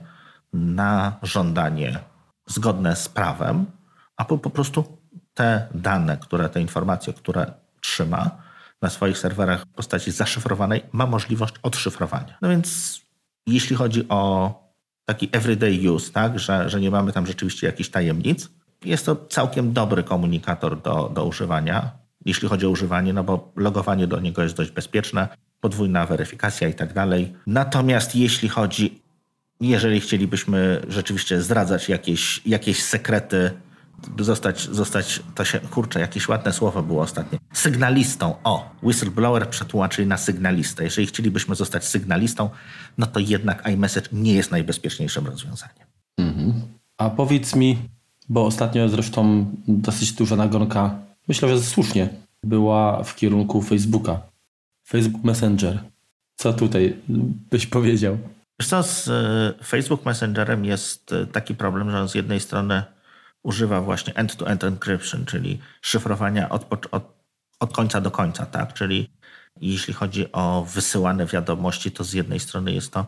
[0.52, 1.98] na żądanie
[2.46, 3.66] zgodne z prawem
[4.18, 4.98] Apple po prostu
[5.34, 8.41] te dane, które, te informacje, które trzyma
[8.82, 12.38] na swoich serwerach w postaci zaszyfrowanej, ma możliwość odszyfrowania.
[12.42, 13.00] No więc
[13.46, 14.52] jeśli chodzi o
[15.04, 18.48] taki everyday use, tak, że, że nie mamy tam rzeczywiście jakichś tajemnic,
[18.84, 21.90] jest to całkiem dobry komunikator do, do używania,
[22.24, 25.28] jeśli chodzi o używanie, no bo logowanie do niego jest dość bezpieczne,
[25.60, 27.32] podwójna weryfikacja i tak dalej.
[27.46, 29.02] Natomiast jeśli chodzi,
[29.60, 33.50] jeżeli chcielibyśmy rzeczywiście zdradzać jakieś, jakieś sekrety,
[34.18, 38.34] zostać, zostać, to się, kurczę, jakieś ładne słowo było ostatnio, sygnalistą.
[38.44, 40.84] O, whistleblower przetłumaczyli na sygnalistę.
[40.84, 42.50] Jeżeli chcielibyśmy zostać sygnalistą,
[42.98, 45.86] no to jednak iMessage nie jest najbezpieczniejszym rozwiązaniem.
[46.18, 46.52] Mhm.
[46.98, 47.78] A powiedz mi,
[48.28, 52.08] bo ostatnio zresztą dosyć duża nagonka, myślę, że słusznie,
[52.44, 54.20] była w kierunku Facebooka.
[54.88, 55.78] Facebook Messenger.
[56.36, 56.96] Co tutaj
[57.50, 58.18] byś powiedział?
[58.60, 62.82] Wiesz co, z e, Facebook Messengerem jest e, taki problem, że on z jednej strony
[63.42, 67.14] używa właśnie end-to-end encryption, czyli szyfrowania od, od,
[67.60, 68.74] od końca do końca, tak?
[68.74, 69.10] Czyli
[69.60, 73.06] jeśli chodzi o wysyłane wiadomości, to z jednej strony jest to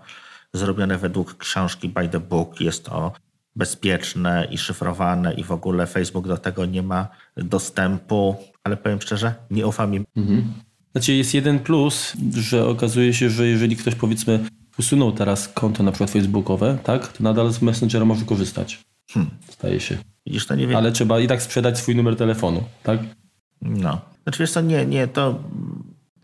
[0.52, 3.12] zrobione według książki by the book, jest to
[3.56, 9.34] bezpieczne i szyfrowane i w ogóle Facebook do tego nie ma dostępu, ale powiem szczerze,
[9.50, 10.04] nie ufam im.
[10.16, 10.52] Mhm.
[10.92, 14.44] Znaczy jest jeden plus, że okazuje się, że jeżeli ktoś powiedzmy
[14.78, 18.84] usunął teraz konto na przykład facebookowe, tak, to nadal z Messengera może korzystać.
[19.10, 19.30] Hmm.
[19.50, 19.98] Staje się.
[20.26, 20.76] Widzisz, to nie wiem.
[20.76, 22.98] Ale trzeba i tak sprzedać swój numer telefonu, tak?
[23.62, 24.00] No.
[24.22, 25.38] Znaczy wiesz co, nie, nie, to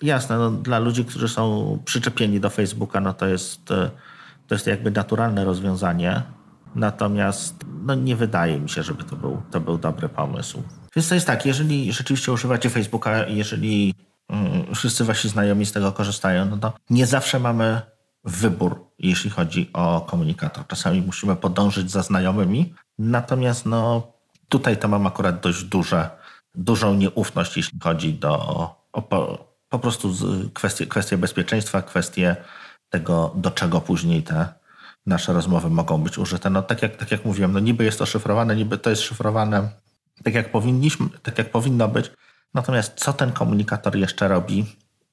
[0.03, 3.65] jasne, no, dla ludzi, którzy są przyczepieni do Facebooka, no to jest,
[4.47, 6.23] to jest jakby naturalne rozwiązanie.
[6.75, 10.63] Natomiast no, nie wydaje mi się, żeby to był, to był dobry pomysł.
[10.97, 13.95] Więc to jest tak, jeżeli rzeczywiście używacie Facebooka, jeżeli
[14.29, 17.81] mm, wszyscy wasi znajomi z tego korzystają, no to nie zawsze mamy
[18.25, 20.67] wybór, jeśli chodzi o komunikator.
[20.67, 24.13] Czasami musimy podążyć za znajomymi, natomiast no,
[24.49, 26.11] tutaj to mam akurat dość duże,
[26.55, 28.33] dużą nieufność, jeśli chodzi do
[28.93, 30.15] o, po, po prostu
[30.55, 32.37] kwestie, kwestie bezpieczeństwa, kwestie
[32.91, 34.49] tego, do czego później te
[35.07, 36.51] nasze rozmowy mogą być użyte.
[36.51, 39.69] No tak jak, tak jak mówiłem, no niby jest to szyfrowane, niby to jest szyfrowane
[40.23, 42.11] tak jak powinniśmy, tak jak powinno być.
[42.55, 44.67] Natomiast co ten komunikator jeszcze robi,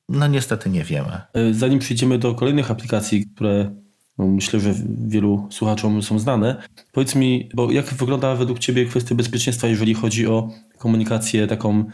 [0.09, 1.21] no niestety nie wiemy.
[1.51, 3.71] Zanim przejdziemy do kolejnych aplikacji, które
[4.17, 4.73] myślę, że
[5.07, 10.27] wielu słuchaczom są znane, powiedz mi, bo jak wygląda według Ciebie kwestia bezpieczeństwa, jeżeli chodzi
[10.27, 11.85] o komunikację taką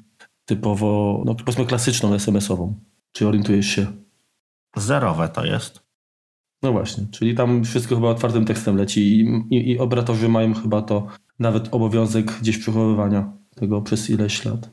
[0.45, 2.73] typowo, no powiedzmy klasyczną, SMS-ową?
[3.11, 3.87] Czy orientujesz się?
[4.75, 5.83] Zerowe to jest.
[6.61, 9.21] No właśnie, czyli tam wszystko chyba otwartym tekstem leci i,
[9.55, 11.07] i, i operatorzy mają chyba to
[11.39, 14.69] nawet obowiązek gdzieś przechowywania tego przez ileś lat.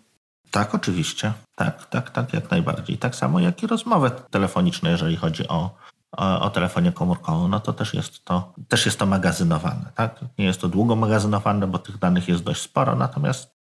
[0.51, 1.33] Tak, oczywiście.
[1.57, 2.99] Tak, tak, tak, jak najbardziej.
[2.99, 5.75] Tak samo jak i rozmowy telefoniczne, jeżeli chodzi o,
[6.17, 9.93] o, telefonie komórkowym, no to też jest to, też jest to magazynowane.
[9.95, 10.21] Tak?
[10.39, 13.61] Nie jest to długo magazynowane, bo tych danych jest dość sporo, natomiast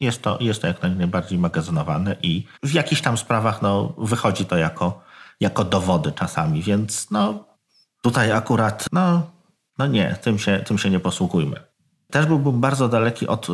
[0.00, 4.56] jest to, jest to jak najbardziej magazynowane i w jakichś tam sprawach no, wychodzi to
[4.56, 5.00] jako,
[5.40, 7.44] jako dowody czasami, więc no,
[8.02, 9.30] tutaj akurat no,
[9.78, 11.60] no nie, tym się, tym się nie posługujmy.
[12.10, 13.52] Też byłbym bardzo daleki od y,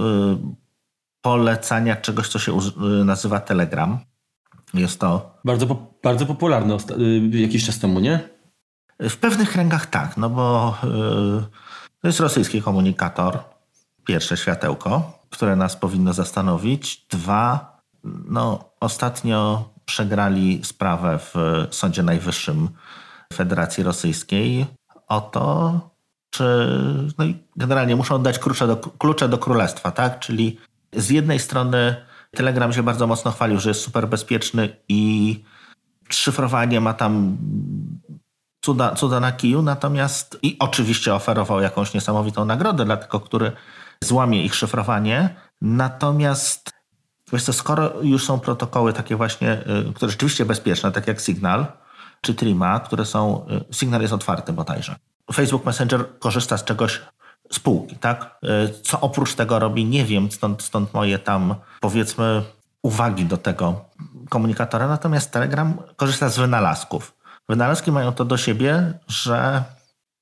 [1.20, 3.98] polecania czegoś, co się y, nazywa Telegram.
[4.74, 5.38] Jest to.
[5.44, 5.66] Bardzo,
[6.02, 8.28] bardzo popularne y, jakiś czas temu, nie?
[9.00, 10.78] W pewnych kręgach tak, no bo
[12.00, 13.38] to jest rosyjski komunikator.
[14.04, 17.06] Pierwsze światełko, które nas powinno zastanowić.
[17.10, 21.34] Dwa, no ostatnio przegrali sprawę w
[21.70, 22.68] Sądzie Najwyższym
[23.32, 24.66] Federacji Rosyjskiej
[25.08, 25.80] o to,
[26.30, 26.44] czy
[27.18, 30.18] no i generalnie muszą oddać klucze do, klucze do królestwa, tak?
[30.18, 30.58] Czyli
[30.92, 31.96] z jednej strony
[32.34, 35.42] Telegram się bardzo mocno chwalił, że jest super bezpieczny i
[36.08, 37.36] szyfrowanie ma tam
[38.64, 43.52] cuda, cuda na kiju, natomiast i oczywiście oferował jakąś niesamowitą nagrodę dla tego, który
[44.00, 45.34] złamie ich szyfrowanie.
[45.60, 46.70] Natomiast
[47.32, 49.52] wiesz co, skoro już są protokoły takie właśnie,
[49.88, 51.66] y, które rzeczywiście bezpieczne, tak jak Signal
[52.20, 54.96] czy Trima, które są, y, Signal jest otwarty bodajże,
[55.32, 57.00] Facebook Messenger korzysta z czegoś
[57.54, 58.38] spółki, tak?
[58.44, 62.42] Y, co oprócz tego robi, nie wiem, stąd, stąd moje tam powiedzmy
[62.82, 63.84] uwagi do tego
[64.28, 64.88] komunikatora.
[64.88, 67.16] Natomiast Telegram korzysta z wynalazków.
[67.48, 69.64] Wynalazki mają to do siebie, że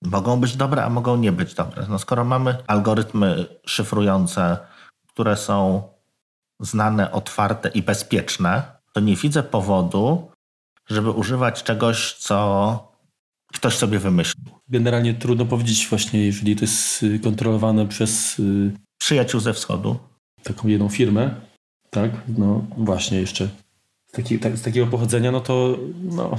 [0.02, 1.86] mogą być dobre, a mogą nie być dobre.
[1.88, 4.58] No skoro mamy algorytmy szyfrujące,
[5.08, 5.82] które są
[6.60, 10.30] znane, otwarte i bezpieczne, to nie widzę powodu,
[10.88, 12.91] żeby używać czegoś, co
[13.52, 14.44] ktoś sobie wymyślił.
[14.68, 18.38] Generalnie trudno powiedzieć właśnie, jeżeli to jest y, kontrolowane przez...
[18.38, 19.98] Y, Przyjaciół ze wschodu.
[20.42, 21.34] Taką jedną firmę,
[21.90, 22.10] tak?
[22.38, 23.48] No właśnie jeszcze
[24.06, 26.38] z, taki, tak, z takiego pochodzenia, no to no,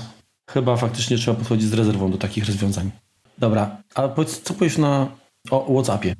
[0.49, 2.91] chyba faktycznie trzeba podchodzić z rezerwą do takich rozwiązań.
[3.38, 5.08] Dobra, a powiedz, co powiesz na,
[5.52, 6.15] o WhatsAppie?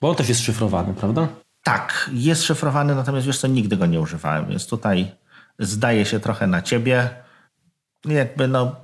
[0.00, 1.28] Bo on też jest szyfrowany, prawda?
[1.62, 5.12] Tak, jest szyfrowany, natomiast wiesz co, nigdy go nie używałem, więc tutaj
[5.58, 7.10] zdaje się trochę na ciebie.
[8.04, 8.76] Jakby no,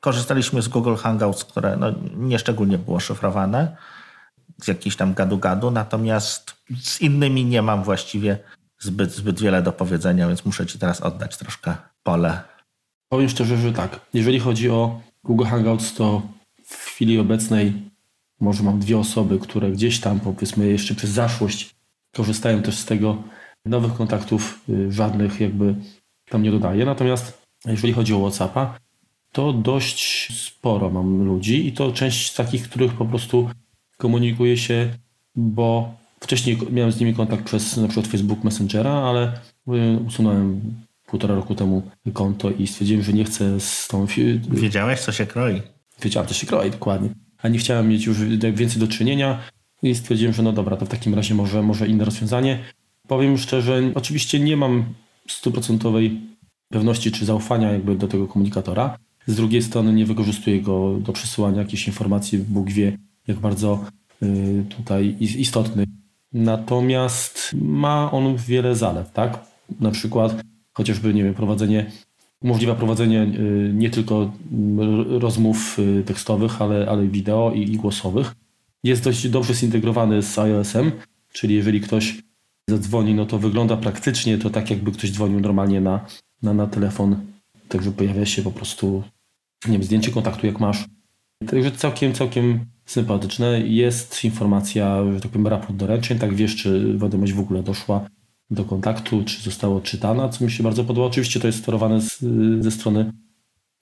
[0.00, 3.76] Korzystaliśmy z Google Hangouts, które no, nieszczególnie było szyfrowane,
[4.62, 8.38] z jakiś tam gadu-gadu, natomiast z innymi nie mam właściwie
[8.78, 12.40] zbyt, zbyt wiele do powiedzenia, więc muszę Ci teraz oddać troszkę pole.
[13.08, 14.00] Powiem szczerze, że tak.
[14.14, 16.22] Jeżeli chodzi o Google Hangouts, to
[16.64, 17.90] w chwili obecnej
[18.40, 21.74] może mam dwie osoby, które gdzieś tam, powiedzmy, jeszcze przez zaszłość
[22.14, 23.22] korzystają też z tego.
[23.64, 25.74] Nowych kontaktów y, żadnych jakby
[26.30, 26.84] tam nie dodaję.
[26.84, 28.78] Natomiast jeżeli chodzi o WhatsAppa,
[29.32, 33.50] to dość sporo mam ludzi i to część takich, których po prostu
[33.96, 34.90] komunikuję się,
[35.36, 39.32] bo wcześniej miałem z nimi kontakt przez na przykład Facebook Messengera, ale
[40.06, 40.60] usunąłem
[41.06, 44.06] półtora roku temu konto i stwierdziłem, że nie chcę z tą...
[44.50, 45.62] Wiedziałeś, co się kroi.
[46.02, 47.08] Wiedziałem, co się kroi, dokładnie.
[47.42, 48.18] A nie chciałem mieć już
[48.52, 49.38] więcej do czynienia
[49.82, 52.64] i stwierdziłem, że no dobra, to w takim razie może, może inne rozwiązanie.
[53.06, 54.84] Powiem szczerze, oczywiście nie mam
[55.28, 56.20] stuprocentowej
[56.68, 61.58] pewności czy zaufania jakby do tego komunikatora, z drugiej strony nie wykorzystuje go do przesyłania
[61.58, 63.84] jakichś informacji, Bóg wie, jak bardzo
[64.22, 65.84] y, tutaj istotny.
[66.32, 69.44] Natomiast ma on wiele zalet, tak?
[69.80, 71.86] Na przykład chociażby, nie wiem, prowadzenie,
[72.40, 74.32] umożliwia prowadzenie y, nie tylko
[75.08, 78.34] rozmów y, tekstowych, ale, ale wideo i, i głosowych.
[78.84, 80.92] Jest dość dobrze zintegrowany z iOS-em,
[81.32, 82.22] czyli jeżeli ktoś
[82.68, 86.06] zadzwoni, no to wygląda praktycznie to tak, jakby ktoś dzwonił normalnie na,
[86.42, 87.16] na, na telefon.
[87.68, 89.02] Także pojawia się po prostu
[89.66, 90.84] nie wiem, zdjęcie kontaktu jak masz.
[91.46, 93.60] Także całkiem, całkiem sympatyczne.
[93.60, 98.08] Jest informacja, że tak powiem, raport doręczeń, tak wiesz, czy wiadomość w ogóle doszła
[98.50, 101.06] do kontaktu, czy została odczytana, co mi się bardzo podoba.
[101.06, 102.18] Oczywiście to jest sterowane z,
[102.60, 103.12] ze strony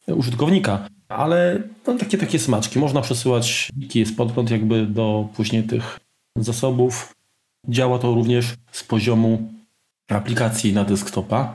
[0.06, 2.78] użytkownika, ale no, takie takie smaczki.
[2.78, 6.00] Można przesyłać jest podgląd jakby do później tych
[6.36, 7.14] zasobów.
[7.68, 9.52] Działa to również z poziomu
[10.08, 11.54] aplikacji na desktopa,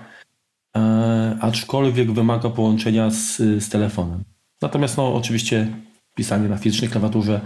[1.40, 4.24] aczkolwiek wymaga połączenia z, z telefonem.
[4.62, 5.68] Natomiast no, oczywiście
[6.16, 7.42] pisanie na fizycznej klawiaturze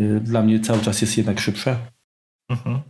[0.00, 1.78] y, dla mnie cały czas jest jednak szybsze
[2.48, 2.80] mhm.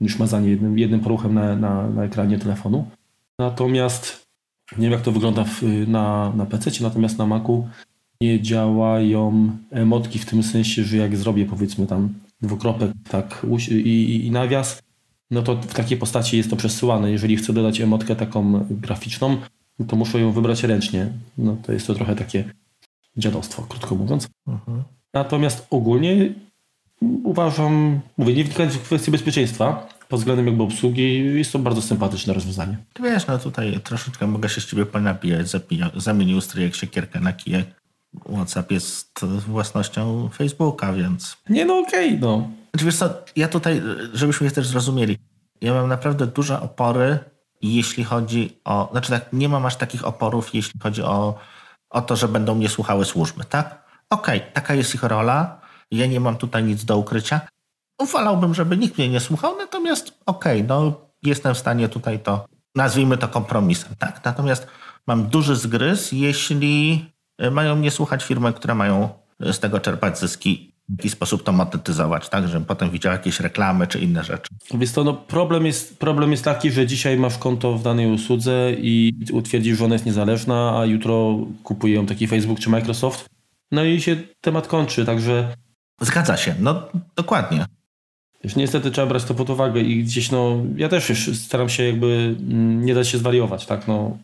[0.00, 2.90] niż mazanie jednym, jednym poruchem na, na, na ekranie telefonu.
[3.38, 4.26] Natomiast
[4.78, 7.68] nie wiem jak to wygląda w, na, na PC, natomiast na Macu
[8.20, 14.26] nie działają emotki w tym sensie, że jak zrobię powiedzmy tam dwukropek tak i, i,
[14.26, 14.82] i nawias,
[15.30, 17.10] no to w takiej postaci jest to przesyłane.
[17.12, 19.36] Jeżeli chcę dodać emotkę taką graficzną,
[19.88, 21.12] to muszę ją wybrać ręcznie.
[21.38, 22.44] No to jest to trochę takie
[23.16, 24.28] dziadostwo, krótko mówiąc.
[24.46, 24.82] Mhm.
[25.14, 26.32] Natomiast ogólnie
[27.24, 32.34] uważam, mówię, nie wnikając w kwestię bezpieczeństwa, pod względem jakby obsługi, jest to bardzo sympatyczne
[32.34, 32.76] rozwiązanie.
[32.92, 35.46] Ty wiesz, no tutaj troszeczkę mogę się z ciebie ponapijać,
[35.96, 37.66] zamienił stryjek siekierkę na kijek.
[38.34, 41.36] WhatsApp jest własnością Facebooka, więc...
[41.50, 42.50] Nie, no okej, okay, no.
[42.74, 43.82] Znaczy, wiesz co, ja tutaj,
[44.12, 45.18] żebyśmy też zrozumieli,
[45.60, 47.18] ja mam naprawdę duże opory,
[47.62, 48.88] jeśli chodzi o...
[48.92, 51.38] Znaczy tak, nie mam aż takich oporów, jeśli chodzi o
[51.90, 53.84] o to, że będą mnie słuchały służby, tak?
[54.10, 55.60] Okej, okay, taka jest ich rola,
[55.90, 57.40] ja nie mam tutaj nic do ukrycia.
[58.12, 62.46] Wolałbym, żeby nikt mnie nie słuchał, natomiast okej, okay, no jestem w stanie tutaj to,
[62.74, 64.24] nazwijmy to kompromisem, tak?
[64.24, 64.66] Natomiast
[65.06, 67.04] mam duży zgryz, jeśli
[67.50, 69.08] mają mnie słuchać firmy, które mają
[69.40, 73.86] z tego czerpać zyski w jaki sposób to monetyzować, tak, żebym potem widział jakieś reklamy
[73.86, 74.48] czy inne rzeczy.
[74.74, 78.72] Więc to no, problem, jest, problem jest taki, że dzisiaj masz konto w danej usłudze
[78.78, 83.26] i utwierdzisz, że ona jest niezależna, a jutro kupuje ją taki Facebook czy Microsoft.
[83.72, 85.56] No i się temat kończy, także...
[86.00, 87.66] Zgadza się, no dokładnie.
[88.44, 91.82] Już niestety trzeba brać to pod uwagę i gdzieś no, ja też już staram się
[91.82, 94.18] jakby mm, nie dać się zwariować, tak, no.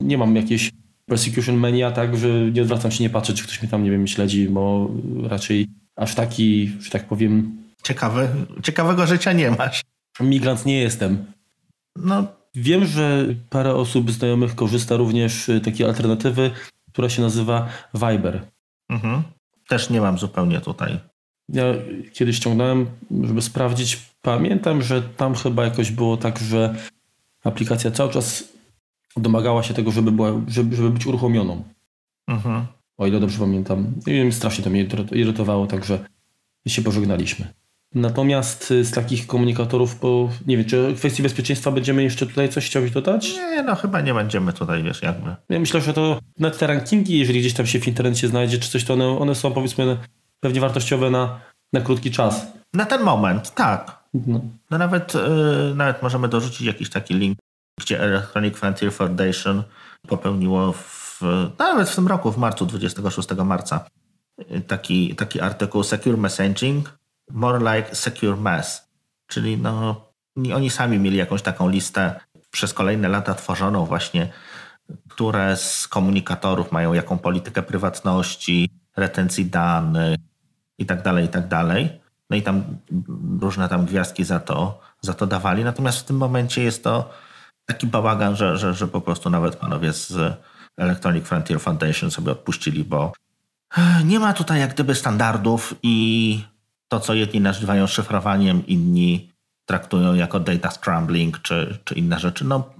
[0.00, 0.70] Nie mam jakiejś
[1.06, 4.06] persecution mania, tak, że nie odwracam się, nie patrzę, czy ktoś mnie tam, nie wiem,
[4.06, 4.90] śledzi, bo
[5.22, 5.68] raczej
[5.98, 7.62] aż taki, że tak powiem.
[7.82, 8.28] Ciekawy,
[8.62, 9.82] ciekawego życia nie masz.
[10.20, 11.32] Migrant nie jestem.
[11.96, 12.26] No.
[12.54, 16.50] Wiem, że parę osób znajomych korzysta również z takiej alternatywy,
[16.92, 18.46] która się nazywa Viber.
[18.88, 19.22] Mhm.
[19.68, 20.98] Też nie mam zupełnie tutaj.
[21.48, 21.64] Ja
[22.12, 22.86] kiedyś ściągnąłem,
[23.22, 23.98] żeby sprawdzić.
[24.22, 26.74] Pamiętam, że tam chyba jakoś było tak, że
[27.44, 28.44] aplikacja cały czas
[29.16, 31.64] domagała się tego, żeby, była, żeby, żeby być uruchomioną.
[32.28, 32.66] Mhm
[32.98, 33.94] o ile dobrze pamiętam.
[34.06, 35.98] I strasznie to mnie irytowało, także
[36.68, 37.46] się pożegnaliśmy.
[37.94, 42.48] Natomiast y, z takich komunikatorów, bo nie wiem, czy w kwestii bezpieczeństwa będziemy jeszcze tutaj
[42.48, 43.34] coś chciałeś dodać?
[43.34, 45.36] Nie, no chyba nie będziemy tutaj, wiesz, jakby.
[45.48, 48.70] Ja myślę, że to nawet te rankingi, jeżeli gdzieś tam się w internecie znajdzie, czy
[48.70, 49.98] coś, to one, one są powiedzmy
[50.40, 51.40] pewnie wartościowe na,
[51.72, 52.46] na krótki czas.
[52.74, 53.98] Na ten moment, tak.
[54.14, 57.38] No, no nawet, yy, nawet możemy dorzucić jakiś taki link,
[57.80, 59.62] gdzie Electronic Frontier Foundation
[60.08, 60.97] popełniło w
[61.58, 63.84] nawet w tym roku, w marcu, 26 marca,
[64.66, 66.98] taki, taki artykuł Secure Messaging,
[67.30, 68.88] more like Secure Mass,
[69.26, 70.04] czyli no,
[70.54, 74.32] oni sami mieli jakąś taką listę przez kolejne lata tworzoną właśnie,
[75.08, 80.18] które z komunikatorów mają jaką politykę prywatności, retencji danych
[80.78, 81.44] i tak dalej, i tak.
[82.30, 82.64] No i tam
[83.40, 85.64] różne tam gwiazdki za to, za to dawali.
[85.64, 87.10] Natomiast w tym momencie jest to
[87.66, 90.36] taki bałagan, że, że, że po prostu nawet panowie z
[90.78, 93.12] Electronic Frontier Foundation sobie odpuścili, bo
[94.04, 96.40] nie ma tutaj jak gdyby standardów i
[96.88, 99.32] to, co jedni nazywają szyfrowaniem, inni
[99.66, 102.44] traktują jako data scrambling czy, czy inne rzeczy.
[102.44, 102.70] No,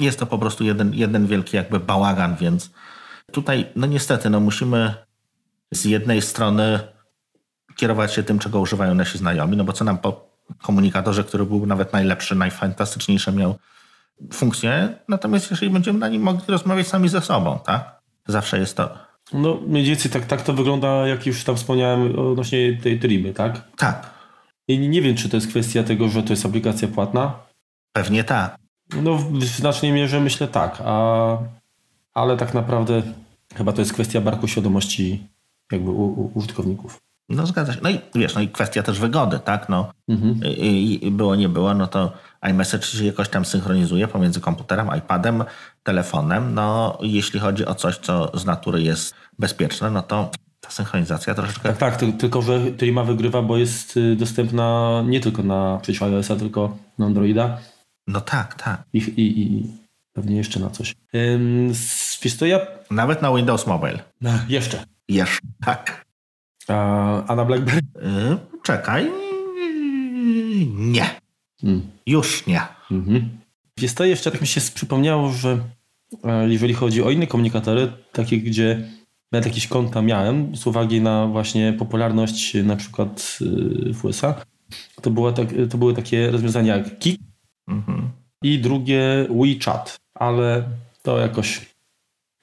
[0.00, 2.70] jest to po prostu jeden, jeden wielki jakby bałagan, więc
[3.32, 4.94] tutaj no niestety no musimy
[5.72, 6.80] z jednej strony
[7.76, 10.30] kierować się tym, czego używają nasi znajomi, no bo co nam po
[10.62, 13.58] komunikatorze, który był nawet najlepszy, najfantastyczniejszy miał
[14.32, 18.00] funkcję, natomiast jeżeli będziemy na nim mogli rozmawiać sami ze sobą, tak?
[18.26, 18.90] Zawsze jest to.
[19.32, 23.62] No mniej więcej tak, tak to wygląda, jak już tam wspomniałem odnośnie tej tryby, tak?
[23.76, 24.10] Tak.
[24.68, 27.34] I nie wiem, czy to jest kwestia tego, że to jest aplikacja płatna.
[27.92, 28.56] Pewnie tak.
[29.02, 31.38] No w znacznej mierze myślę tak, a,
[32.14, 33.02] ale tak naprawdę
[33.54, 35.26] chyba to jest kwestia barku świadomości
[35.72, 36.98] jakby u, u użytkowników.
[37.28, 37.80] No zgadza się.
[37.82, 39.68] No i wiesz, no i kwestia też wygody, tak?
[39.68, 40.40] No, mhm.
[40.58, 42.12] i, i było, nie było, no to
[42.50, 45.44] iMessage się jakoś tam synchronizuje pomiędzy komputerem, iPadem,
[45.82, 46.54] telefonem.
[46.54, 50.30] No jeśli chodzi o coś, co z natury jest bezpieczne, no to
[50.60, 51.72] ta synchronizacja troszeczkę...
[51.72, 56.36] Tak, tak, tylko że Trima wygrywa, bo jest y, dostępna nie tylko na przecież iOS-a,
[56.36, 57.58] tylko na Androida.
[58.06, 58.82] No tak, tak.
[58.92, 59.66] I, i, i
[60.12, 60.94] pewnie jeszcze na coś.
[61.14, 61.72] Ym,
[62.22, 62.60] wiesz ja...
[62.90, 63.98] Nawet na Windows Mobile.
[64.20, 64.84] No, jeszcze.
[65.08, 66.06] Jeszcze, tak.
[66.68, 67.80] A, a na BlackBerry?
[67.94, 69.10] Yy, czekaj.
[70.74, 71.10] Nie.
[71.60, 71.82] Hmm.
[72.06, 72.60] Już nie.
[72.90, 73.28] Mhm.
[73.78, 75.58] Wiesz to jeszcze tak mi się przypomniało, że
[76.24, 78.88] e, jeżeli chodzi o inne komunikatory, takie gdzie
[79.32, 84.34] nawet jakieś konta miałem z uwagi na właśnie popularność na przykład y, w USA,
[85.02, 87.20] to, była tak, to były takie rozwiązania jak Kik
[87.68, 88.10] mhm.
[88.42, 90.68] i drugie WeChat, ale
[91.02, 91.76] to jakoś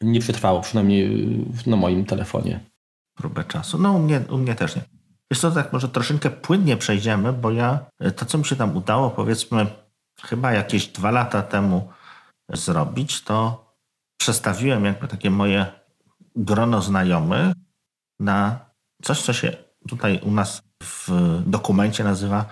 [0.02, 1.28] nie przetrwało, przynajmniej
[1.68, 2.60] na moim telefonie.
[3.18, 3.78] Próbę czasu.
[3.78, 4.82] No u mnie, u mnie też nie.
[5.32, 7.80] Wiesz co, tak może troszeczkę płynnie przejdziemy, bo ja
[8.16, 9.68] to, co mi się tam udało, powiedzmy
[10.22, 11.90] chyba jakieś dwa lata temu
[12.50, 13.66] zrobić, to
[14.18, 15.66] przestawiłem jakby takie moje
[16.36, 17.56] grono znajomych
[18.20, 18.60] na
[19.04, 19.58] coś, co się
[19.88, 21.10] tutaj u nas w
[21.46, 22.46] dokumencie nazywa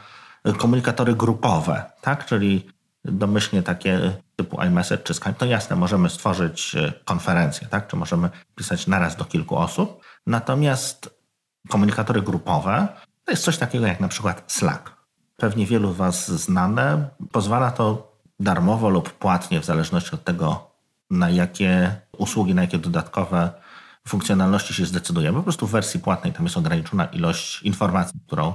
[0.57, 2.25] komunikatory grupowe, tak?
[2.25, 2.69] Czyli
[3.05, 7.87] domyślnie takie typu iMessage czy Skype, to jasne, możemy stworzyć e, konferencję, tak?
[7.87, 10.03] Czy możemy pisać naraz do kilku osób.
[10.27, 11.20] Natomiast
[11.69, 12.87] komunikatory grupowe
[13.25, 14.91] to jest coś takiego jak na przykład Slack.
[15.37, 17.09] Pewnie wielu Was znane.
[17.31, 20.71] Pozwala to darmowo lub płatnie, w zależności od tego,
[21.09, 23.51] na jakie usługi, na jakie dodatkowe
[24.07, 25.37] funkcjonalności się zdecydujemy.
[25.37, 28.53] Po prostu w wersji płatnej tam jest ograniczona ilość informacji, którą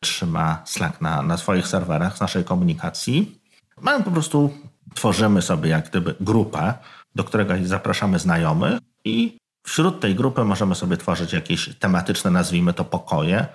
[0.00, 3.40] trzyma Slack na, na swoich serwerach z naszej komunikacji.
[3.80, 4.50] Mamy po prostu,
[4.94, 6.74] tworzymy sobie jak gdyby grupę,
[7.14, 12.84] do której zapraszamy znajomych i wśród tej grupy możemy sobie tworzyć jakieś tematyczne, nazwijmy to
[12.84, 13.46] pokoje.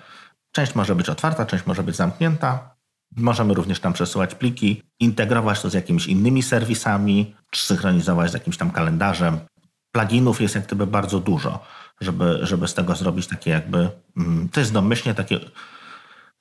[0.52, 2.74] Część może być otwarta, część może być zamknięta.
[3.16, 8.56] Możemy również tam przesyłać pliki, integrować to z jakimiś innymi serwisami, czy synchronizować z jakimś
[8.56, 9.38] tam kalendarzem.
[9.92, 11.64] Pluginów jest jak gdyby bardzo dużo,
[12.00, 15.40] żeby, żeby z tego zrobić takie jakby, mm, to jest domyślnie takie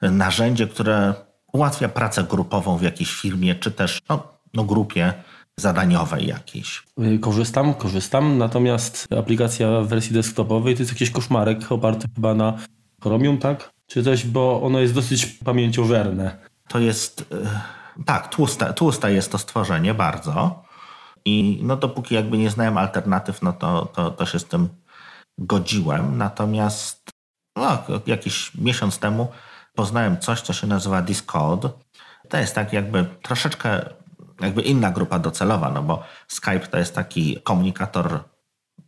[0.01, 1.13] narzędzie, które
[1.53, 5.13] ułatwia pracę grupową w jakiejś firmie, czy też no, no grupie
[5.59, 6.83] zadaniowej jakiejś.
[7.01, 12.57] Y, korzystam, korzystam, natomiast aplikacja w wersji desktopowej to jest jakiś koszmarek oparty chyba na
[13.03, 13.69] Chromium, tak?
[13.87, 16.37] Czy coś, bo ono jest dosyć pamięciożerne.
[16.67, 20.63] To jest, y, tak, tłuste, tłuste jest to stworzenie bardzo
[21.25, 24.69] i no dopóki jakby nie znałem alternatyw, no to, to, to się z tym
[25.37, 27.09] godziłem, natomiast
[27.55, 29.27] no, jakiś miesiąc temu
[29.75, 31.67] poznałem coś, co się nazywa Discord.
[32.29, 33.89] To jest tak jakby troszeczkę
[34.39, 38.19] jakby inna grupa docelowa, no bo Skype to jest taki komunikator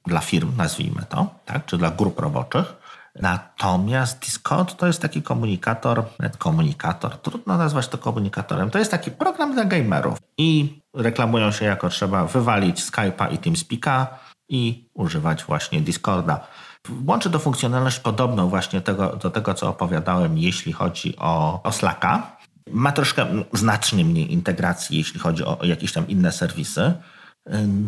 [0.06, 2.76] dla firm, nazwijmy to, tak, czy dla grup roboczych.
[3.16, 6.04] Natomiast Discord to jest taki komunikator,
[6.38, 8.70] komunikator, trudno nazwać to komunikatorem.
[8.70, 14.06] To jest taki program dla gamerów i reklamują się jako trzeba wywalić Skype'a i TeamSpeak'a
[14.50, 16.48] i używać właśnie Discorda.
[17.08, 22.38] Łączy to funkcjonalność podobną właśnie tego, do tego, co opowiadałem, jeśli chodzi o, o Slacka.
[22.72, 26.94] Ma troszkę znacznie mniej integracji, jeśli chodzi o, jakieś tam inne serwisy.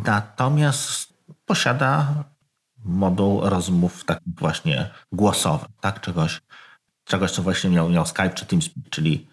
[0.05, 1.13] Natomiast
[1.45, 2.23] posiada
[2.85, 6.01] moduł rozmów tak właśnie głosowy, tak?
[6.01, 6.41] Czegoś,
[7.05, 9.27] czegoś co właśnie miał, miał Skype czy TeamSpeak, czyli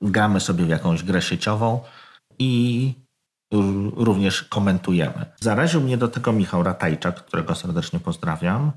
[0.00, 1.80] gramy sobie w jakąś grę sieciową
[2.38, 2.94] i
[3.96, 5.26] również komentujemy.
[5.40, 8.72] Zaraził mnie do tego Michał Ratajczak, którego serdecznie pozdrawiam.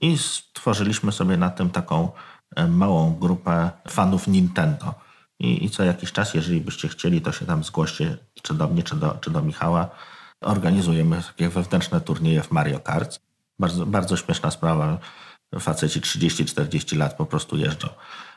[0.00, 2.10] I stworzyliśmy sobie na tym taką
[2.56, 4.94] e, małą grupę fanów Nintendo.
[5.42, 8.82] I, I, co jakiś czas, jeżeli byście chcieli, to się tam zgłoście, czy do mnie,
[8.82, 9.88] czy do, czy do Michała.
[10.40, 13.20] Organizujemy takie wewnętrzne turnieje w Mario Kart.
[13.58, 14.98] Bardzo, bardzo śmieszna sprawa.
[15.60, 17.88] Faceci 30-40 lat po prostu jeżdżą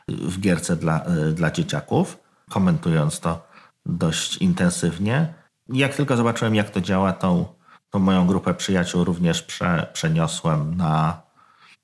[0.08, 2.18] w gierce dla, e, dla dzieciaków,
[2.50, 3.46] komentując to
[3.86, 5.34] dość intensywnie.
[5.68, 7.46] Jak tylko zobaczyłem, jak to działa, tą,
[7.90, 11.26] tą moją grupę przyjaciół również prze, przeniosłem na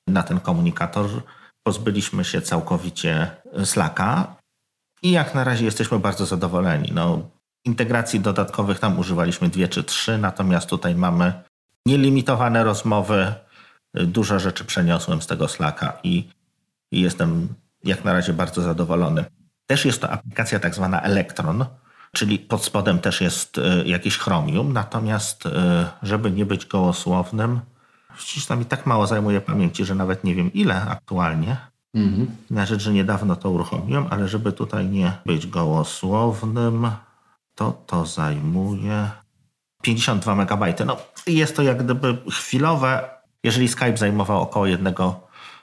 [0.07, 1.07] na ten komunikator.
[1.63, 3.31] Pozbyliśmy się całkowicie
[3.65, 4.37] Slacka
[5.03, 6.93] i jak na razie jesteśmy bardzo zadowoleni.
[6.95, 7.31] No,
[7.65, 11.33] integracji dodatkowych tam używaliśmy dwie czy trzy, natomiast tutaj mamy
[11.87, 13.35] nielimitowane rozmowy.
[13.95, 16.29] Dużo rzeczy przeniosłem z tego Slacka i,
[16.93, 17.49] i jestem
[17.85, 19.25] jak na razie bardzo zadowolony.
[19.67, 21.65] Też jest to aplikacja tak zwana Electron,
[22.13, 27.61] czyli pod spodem też jest e, jakiś Chromium, natomiast e, żeby nie być gołosłownym,
[28.17, 31.57] Ściśla mi tak mało zajmuje pamięci, że nawet nie wiem ile aktualnie.
[31.95, 32.37] Mhm.
[32.51, 36.91] Na rzecz, że niedawno to uruchomiłem, ale żeby tutaj nie być gołosłownym,
[37.55, 39.11] to to zajmuje
[39.83, 40.81] 52 MB.
[40.87, 43.11] No, jest to jak gdyby chwilowe.
[43.45, 44.95] Jeżeli Skype zajmował około 1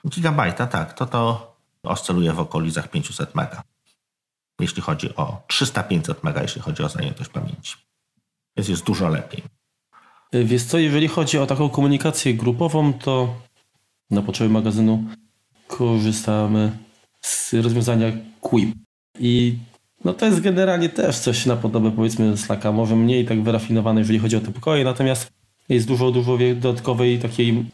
[0.04, 3.62] GB, tak, to to oscyluje w okolicach 500 MB.
[4.60, 7.76] Jeśli chodzi o 300-500 MB, jeśli chodzi o zajętość pamięci.
[8.56, 9.42] Więc jest dużo lepiej.
[10.32, 13.34] Wiesz co, jeżeli chodzi o taką komunikację grupową, to
[14.10, 15.04] na potrzeby magazynu
[15.70, 16.72] korzystamy
[17.20, 18.74] z rozwiązania Quip.
[19.18, 19.54] I
[20.04, 24.18] no to jest generalnie też coś na podobę powiedzmy Slacka, może mniej tak wyrafinowane, jeżeli
[24.18, 25.30] chodzi o te pokoje, natomiast
[25.68, 27.64] jest dużo, dużo dodatkowej takiej,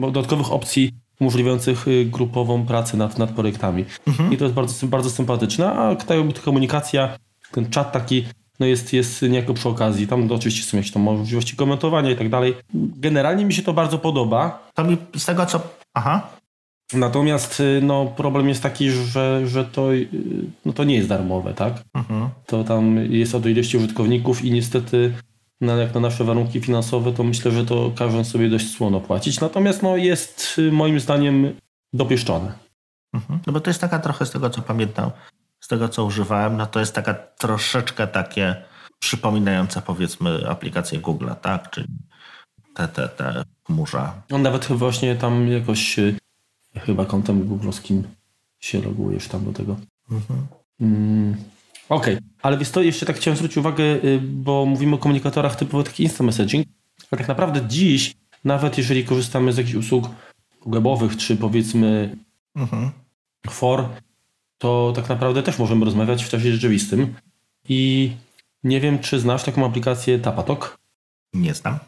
[0.00, 3.84] dodatkowych opcji umożliwiających y, grupową pracę nad, nad projektami.
[4.06, 4.32] Mhm.
[4.32, 7.18] I to jest bardzo, bardzo sympatyczne, a ta komunikacja,
[7.52, 8.24] ten czat taki
[8.60, 10.06] no jest, jest niejako przy okazji.
[10.06, 12.54] Tam oczywiście są jakieś tam możliwości komentowania i tak dalej.
[12.74, 14.70] Generalnie mi się to bardzo podoba.
[14.74, 15.60] To mi z tego co...
[15.94, 16.37] Aha.
[16.92, 20.08] Natomiast y, no, problem jest taki, że, że to, y,
[20.64, 21.82] no, to nie jest darmowe, tak?
[21.94, 22.28] Mhm.
[22.46, 25.12] To tam jest o do ilości użytkowników i niestety
[25.60, 29.40] no, jak na nasze warunki finansowe, to myślę, że to każą sobie dość słono płacić.
[29.40, 31.54] Natomiast no, jest y, moim zdaniem
[31.92, 32.52] dopieszczone.
[33.14, 33.40] Mhm.
[33.46, 35.10] No bo to jest taka trochę z tego, co pamiętam,
[35.60, 38.56] z tego, co używałem, no to jest taka troszeczkę takie
[38.98, 41.70] przypominające powiedzmy aplikację Google, tak?
[41.70, 41.88] Czyli
[42.74, 44.14] te, te, te chmurza.
[44.32, 45.96] On nawet właśnie tam jakoś
[46.74, 48.02] chyba kontem googlowskim
[48.60, 49.76] się logujesz tam do tego.
[50.10, 50.46] Mhm.
[50.80, 51.36] Mm,
[51.88, 52.28] Okej, okay.
[52.42, 56.02] ale wiesz to, jeszcze tak chciałem zwrócić uwagę, y, bo mówimy o komunikatorach typowo taki
[56.02, 56.66] instant messaging,
[57.10, 58.14] ale tak naprawdę dziś,
[58.44, 60.08] nawet jeżeli korzystamy z jakichś usług
[60.66, 62.16] webowych, czy powiedzmy
[62.56, 62.90] mhm.
[63.50, 63.88] for,
[64.58, 67.14] to tak naprawdę też możemy rozmawiać w czasie rzeczywistym.
[67.68, 68.12] I
[68.64, 70.78] nie wiem, czy znasz taką aplikację Tapatok?
[71.34, 71.78] Nie znam.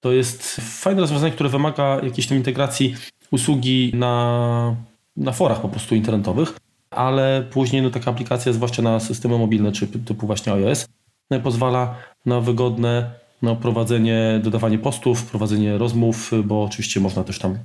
[0.00, 2.96] To jest fajne rozwiązanie, które wymaga jakiejś tam integracji
[3.34, 4.76] usługi na,
[5.16, 6.56] na forach po prostu internetowych,
[6.90, 10.86] ale później no, taka aplikacja, zwłaszcza na systemy mobilne czy typu właśnie iOS,
[11.30, 11.94] no, pozwala
[12.26, 13.10] na wygodne
[13.42, 17.58] no, prowadzenie, dodawanie postów, prowadzenie rozmów, bo oczywiście można też tam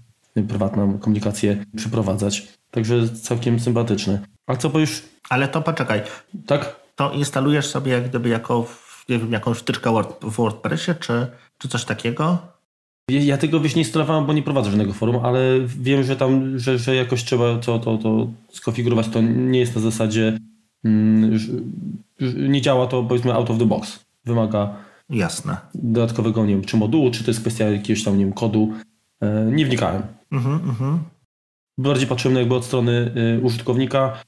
[0.48, 2.48] prywatną komunikację przeprowadzać.
[2.72, 4.20] Także całkiem sympatyczny.
[4.48, 5.04] A co powiesz?
[5.30, 6.02] Ale to poczekaj.
[6.46, 6.76] Tak?
[6.96, 8.66] To instalujesz sobie jak gdyby jako,
[9.10, 12.38] nie wiem, jakąś wtyczkę w WordPressie, czy, czy coś takiego?
[13.10, 15.40] Ja tego wiesz nie instalowałem, bo nie prowadzę żadnego forum, ale
[15.80, 19.08] wiem, że tam, że, że jakoś trzeba to, to, to skonfigurować.
[19.08, 20.40] To nie jest na zasadzie,
[20.84, 21.40] mm,
[22.50, 24.00] nie działa to powiedzmy out of the box.
[24.26, 24.76] Wymaga
[25.10, 25.58] Jasne.
[25.74, 28.74] dodatkowego, nie wiem, czy modułu, czy to jest kwestia jakiegoś tam, nie wiem, kodu.
[29.22, 30.02] E, nie wnikałem.
[30.32, 31.00] Mhm, mhm.
[31.78, 34.24] Bardziej patrzyłem jakby od strony y, użytkownika,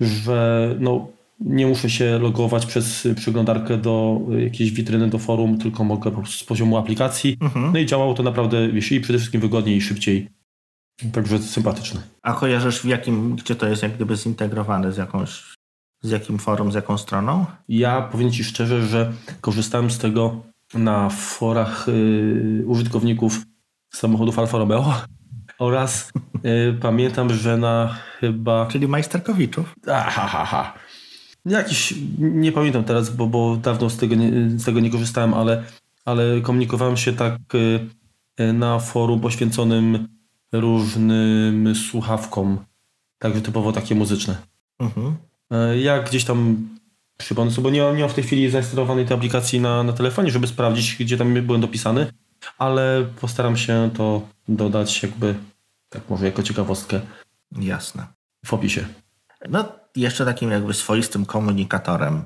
[0.00, 1.08] że no,
[1.44, 6.44] nie muszę się logować przez przeglądarkę do jakiejś witryny, do forum, tylko mogę po prostu
[6.44, 7.36] z poziomu aplikacji.
[7.40, 7.72] Mhm.
[7.72, 10.28] No i działało to naprawdę, wiesz, i przede wszystkim wygodniej i szybciej.
[11.12, 12.02] Także sympatyczne.
[12.22, 15.56] A kojarzysz w jakim, gdzie to jest jak gdyby zintegrowane z jakąś,
[16.02, 17.46] z jakim forum, z jaką stroną?
[17.68, 20.42] Ja powiem Ci szczerze, że korzystałem z tego
[20.74, 23.42] na forach y, użytkowników
[23.94, 24.94] samochodów Alfa Romeo
[25.58, 26.12] oraz
[26.44, 28.66] y, pamiętam, że na chyba...
[28.66, 29.74] Czyli majsterkowiczów.
[29.86, 30.74] Aha, ha, ha.
[31.44, 35.64] Jakiś, nie pamiętam teraz, bo, bo dawno z tego, nie, z tego nie korzystałem, ale,
[36.04, 40.08] ale komunikowałem się tak y, na forum poświęconym
[40.52, 42.58] różnym słuchawkom,
[43.18, 44.36] także typowo takie muzyczne.
[44.78, 45.16] Mhm.
[45.74, 46.68] Y, ja gdzieś tam
[47.18, 50.30] przypomnę sobie, bo nie, nie mam w tej chwili zainstalowanej tej aplikacji na, na telefonie,
[50.30, 52.12] żeby sprawdzić, gdzie tam byłem dopisany,
[52.58, 55.34] ale postaram się to dodać jakby,
[55.88, 57.00] tak może jako ciekawostkę.
[57.60, 58.06] Jasne.
[58.46, 58.84] W opisie.
[59.48, 62.24] No, jeszcze takim jakby swoistym komunikatorem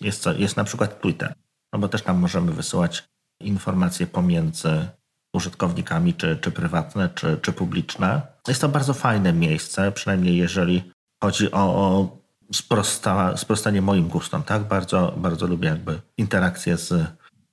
[0.00, 1.34] jest, jest na przykład Twitter,
[1.72, 3.04] no bo też tam możemy wysyłać
[3.40, 4.88] informacje pomiędzy
[5.32, 8.22] użytkownikami, czy, czy prywatne, czy, czy publiczne.
[8.48, 12.18] Jest to bardzo fajne miejsce, przynajmniej jeżeli chodzi o, o
[12.52, 14.42] sprosta, sprostanie moim gustom.
[14.42, 14.62] Tak?
[14.62, 17.06] Bardzo, bardzo lubię jakby interakcje z,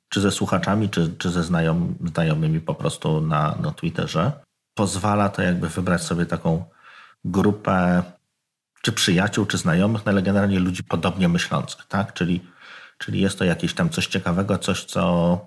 [0.10, 4.32] czy ze słuchaczami, czy, czy ze znajom, znajomymi po prostu na, na Twitterze.
[4.74, 6.64] Pozwala to jakby wybrać sobie taką
[7.26, 8.04] grupę
[8.82, 12.14] czy przyjaciół, czy znajomych, no ale generalnie ludzi podobnie myślących, tak?
[12.14, 12.42] Czyli,
[12.98, 15.40] czyli jest to jakieś tam coś ciekawego, coś, co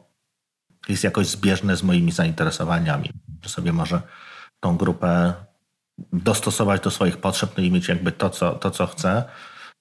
[0.89, 3.11] jest jakoś zbieżne z moimi zainteresowaniami,
[3.47, 4.03] sobie może
[4.61, 5.35] tą grupę
[6.13, 9.25] dostosować do swoich potrzeb, no i mieć jakby to, co, to, co chcę.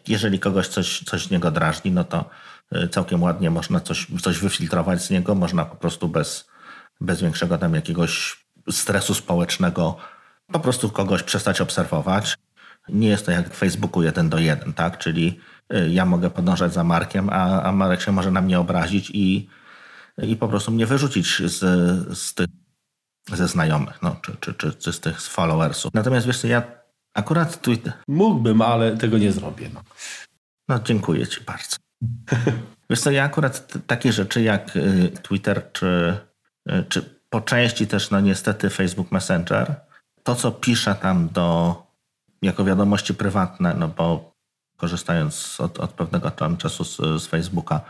[0.07, 2.29] Jeżeli kogoś coś, coś z niego drażni, no to
[2.75, 6.49] y, całkiem ładnie można coś, coś wyfiltrować z niego, można po prostu bez,
[7.01, 9.97] bez większego tam jakiegoś stresu społecznego
[10.51, 12.37] po prostu kogoś przestać obserwować
[12.89, 14.97] nie jest to jak w Facebooku jeden do jeden, tak?
[14.97, 15.39] Czyli
[15.73, 19.49] y, ja mogę podążać za Markiem, a, a Marek się może na mnie obrazić i,
[20.17, 21.59] i po prostu mnie wyrzucić z,
[22.17, 22.47] z tych
[23.31, 25.93] ze znajomych, no, czy, czy, czy, czy z tych followersów.
[25.93, 26.63] Natomiast wiesz co, ja
[27.13, 27.93] akurat Twitter...
[28.07, 29.69] Mógłbym, ale tego nie zrobię.
[29.73, 29.81] No,
[30.67, 31.77] no dziękuję ci bardzo.
[32.89, 36.17] wiesz co, ja akurat takie rzeczy jak y, Twitter, czy,
[36.69, 39.75] y, czy po części też, no niestety Facebook Messenger,
[40.23, 41.77] to co piszę tam do
[42.43, 44.33] jako wiadomości prywatne, no bo
[44.77, 47.81] korzystając od, od pewnego tam czasu z, z, Facebooka,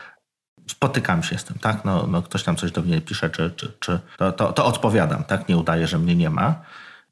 [0.66, 1.84] spotykam się z tym, tak?
[1.84, 5.24] No, no ktoś tam coś do mnie pisze, czy, czy, czy to, to, to odpowiadam,
[5.24, 5.48] tak?
[5.48, 6.62] Nie udaję, że mnie nie ma.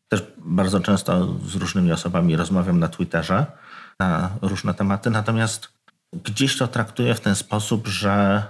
[0.09, 3.47] Też bardzo często z różnymi osobami rozmawiam na Twitterze
[3.99, 5.69] na różne tematy, natomiast
[6.13, 8.43] gdzieś to traktuję w ten sposób, że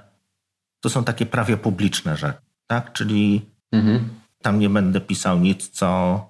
[0.81, 2.93] to są takie prawie publiczne rzeczy, tak?
[2.93, 4.09] Czyli mhm.
[4.43, 6.21] tam nie będę pisał nic, co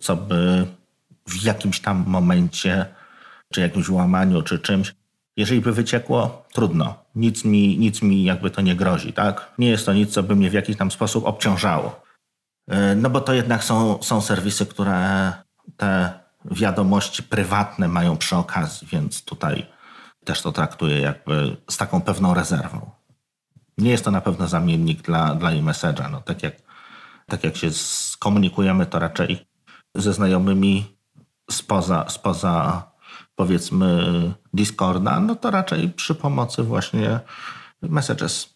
[0.00, 0.66] co by
[1.30, 2.86] w jakimś tam momencie,
[3.52, 4.94] czy jakimś łamaniu, czy czymś,
[5.36, 7.04] jeżeli by wyciekło, trudno.
[7.14, 9.52] Nic mi, nic mi jakby to nie grozi, tak?
[9.58, 12.02] Nie jest to nic, co by mnie w jakiś tam sposób obciążało.
[12.68, 15.32] E, no bo to jednak są, są serwisy, które
[15.76, 19.66] te wiadomości prywatne mają przy okazji, więc tutaj
[20.24, 22.90] też to traktuję jakby z taką pewną rezerwą.
[23.78, 26.10] Nie jest to na pewno zamiennik dla, dla e-message'a.
[26.10, 26.54] No, tak, jak,
[27.26, 29.46] tak jak się skomunikujemy, to raczej
[29.94, 30.99] ze znajomymi
[31.50, 32.82] spoza, spoza
[33.36, 33.88] powiedzmy
[34.54, 37.20] Discorda, no to raczej przy pomocy właśnie
[37.82, 38.54] Messages.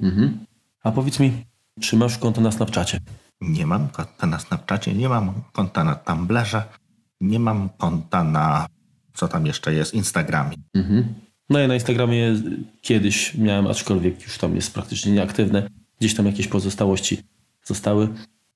[0.00, 0.46] Mhm.
[0.82, 1.46] A powiedz mi,
[1.80, 3.00] czy masz konto na Snapchacie?
[3.40, 6.62] Nie mam konta na Snapchacie, nie mam konta na Tumblrze,
[7.20, 8.66] nie mam konta na
[9.14, 10.56] co tam jeszcze jest, Instagramie.
[10.74, 11.14] Mhm.
[11.50, 12.34] No ja na Instagramie
[12.80, 15.68] kiedyś miałem, aczkolwiek już tam jest praktycznie nieaktywne.
[16.00, 17.22] Gdzieś tam jakieś pozostałości
[17.64, 18.08] zostały.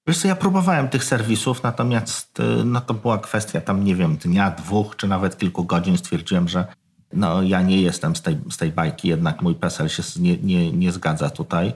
[0.07, 4.16] Wiesz co, ja próbowałem tych serwisów, natomiast y, no to była kwestia tam, nie wiem,
[4.16, 5.98] dnia, dwóch, czy nawet kilku godzin.
[5.98, 6.66] Stwierdziłem, że
[7.12, 10.72] no ja nie jestem z tej, z tej bajki, jednak mój PESEL się nie, nie,
[10.72, 11.72] nie zgadza tutaj.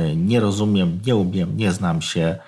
[0.00, 2.38] Y, nie rozumiem, nie umiem, nie znam się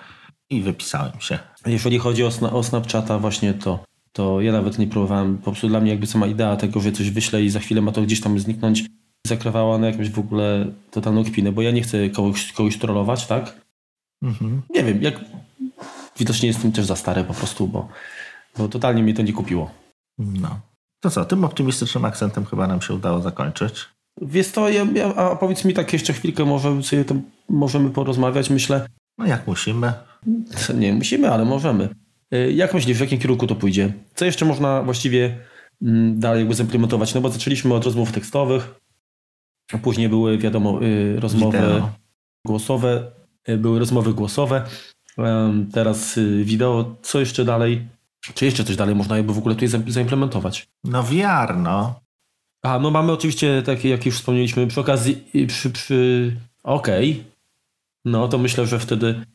[0.49, 1.39] i wypisałem się.
[1.65, 5.37] Jeżeli chodzi o, o Snapchata właśnie to, to ja nawet nie próbowałem.
[5.37, 7.91] Po prostu dla mnie jakby sama idea tego, że coś wyślę i za chwilę ma
[7.91, 8.85] to gdzieś tam zniknąć,
[9.27, 13.60] zakrawała na jakąś w ogóle totalną kpinę, bo ja nie chcę kogoś, kogoś trollować, tak?
[14.21, 14.61] Mhm.
[14.69, 15.19] Nie wiem, jak
[16.19, 17.87] widocznie jestem też za stary po prostu, bo,
[18.57, 19.71] bo totalnie mi to nie kupiło.
[20.17, 20.59] No.
[20.99, 23.85] To co, tym optymistycznym akcentem chyba nam się udało zakończyć.
[24.21, 27.15] Wiesz to, ja, ja, a powiedz mi tak jeszcze chwilkę, może sobie to
[27.49, 28.87] możemy porozmawiać, myślę.
[29.17, 29.93] No jak musimy.
[30.75, 31.89] Nie musimy, ale możemy.
[32.33, 33.93] Y, jak myślisz, w jakim kierunku to pójdzie?
[34.15, 35.37] Co jeszcze można właściwie
[35.81, 37.13] mm, dalej jakby zimplementować?
[37.13, 38.75] No bo zaczęliśmy od rozmów tekstowych,
[39.73, 41.89] a później były, wiadomo, y, rozmowy Wideo.
[42.45, 43.11] głosowe.
[43.45, 44.65] E, były rozmowy głosowe,
[45.73, 46.95] teraz y, wideo.
[47.01, 47.87] Co jeszcze dalej?
[48.33, 50.67] Czy jeszcze coś dalej można jakby w ogóle tutaj zaimplementować?
[50.83, 51.99] No VR, no.
[52.63, 56.35] A, no mamy oczywiście takie, jak już wspomnieliśmy, przy okazji, przy, przy...
[56.63, 57.23] okej, okay.
[58.05, 59.25] no to myślę, że wtedy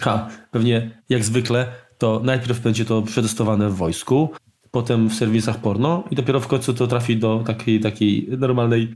[0.00, 4.30] ha, pewnie jak zwykle, to najpierw będzie to przetestowane w wojsku,
[4.70, 8.94] potem w serwisach porno i dopiero w końcu to trafi do takiej, takiej normalnej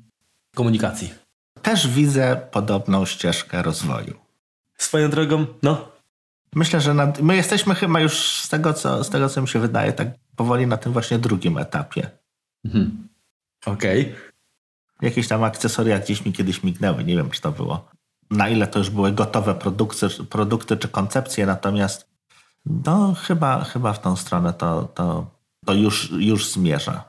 [0.55, 1.28] komunikacji
[1.63, 4.15] też widzę podobną ścieżkę rozwoju.
[4.77, 5.89] Swoją drogą, no.
[6.55, 9.59] Myślę, że nad, my jesteśmy chyba już z tego, co, z tego, co mi się
[9.59, 12.11] wydaje, tak powoli na tym właśnie drugim etapie.
[12.65, 13.09] Mhm.
[13.67, 14.01] Okej.
[14.01, 14.15] Okay.
[15.03, 17.89] Jakieś tam akcesoria gdzieś mi kiedyś mignęły, nie wiem, czy to było.
[18.31, 22.09] Na ile to już były gotowe produkty, produkty czy koncepcje, natomiast
[22.67, 25.31] no chyba, chyba w tą stronę to, to,
[25.67, 27.05] to już, już zmierza.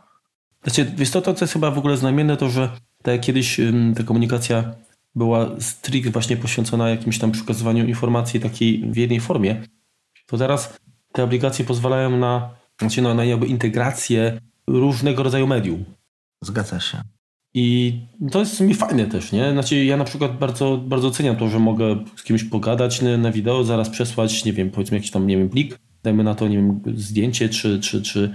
[0.64, 2.70] Znaczy, wiesz to, to, co jest chyba w ogóle znamienne, to że
[3.04, 3.60] tak jak kiedyś
[3.96, 4.76] ta komunikacja
[5.16, 9.62] była stricte właśnie poświęcona jakimś tam przekazywaniu informacji takiej w jednej formie,
[10.26, 10.80] to teraz
[11.12, 15.86] te aplikacje pozwalają na, znaczy na, na jakby integrację różnego rodzaju medium.
[16.44, 17.02] Zgadza się.
[17.54, 18.00] I
[18.32, 19.52] to jest mi fajne też, nie?
[19.52, 23.32] Znaczy ja na przykład bardzo, bardzo ceniam to, że mogę z kimś pogadać na, na
[23.32, 26.56] wideo, zaraz przesłać, nie wiem, powiedzmy jakiś tam, nie wiem, plik, dajmy na to, nie
[26.58, 28.34] wiem, zdjęcie czy, czy, czy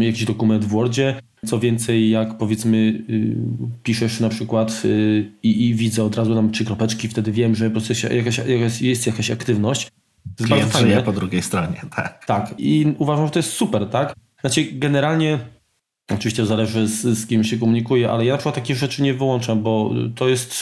[0.00, 1.20] jakiś dokument w Wordzie.
[1.46, 3.36] Co więcej, jak powiedzmy y,
[3.82, 7.80] piszesz na przykład y, i, widzę od razu nam trzy kropeczki, wtedy wiem, że po
[7.80, 9.90] prostu jakaś, jakaś, jest jakaś aktywność.
[10.36, 11.02] To bardzo fajne.
[11.02, 12.24] po drugiej stronie, tak.
[12.26, 14.14] Tak i uważam, że to jest super, tak?
[14.40, 15.38] Znaczy generalnie
[16.12, 19.62] Oczywiście zależy z, z, kim się komunikuje, ale ja na przykład takich rzeczy nie wyłączam,
[19.62, 20.54] bo to jest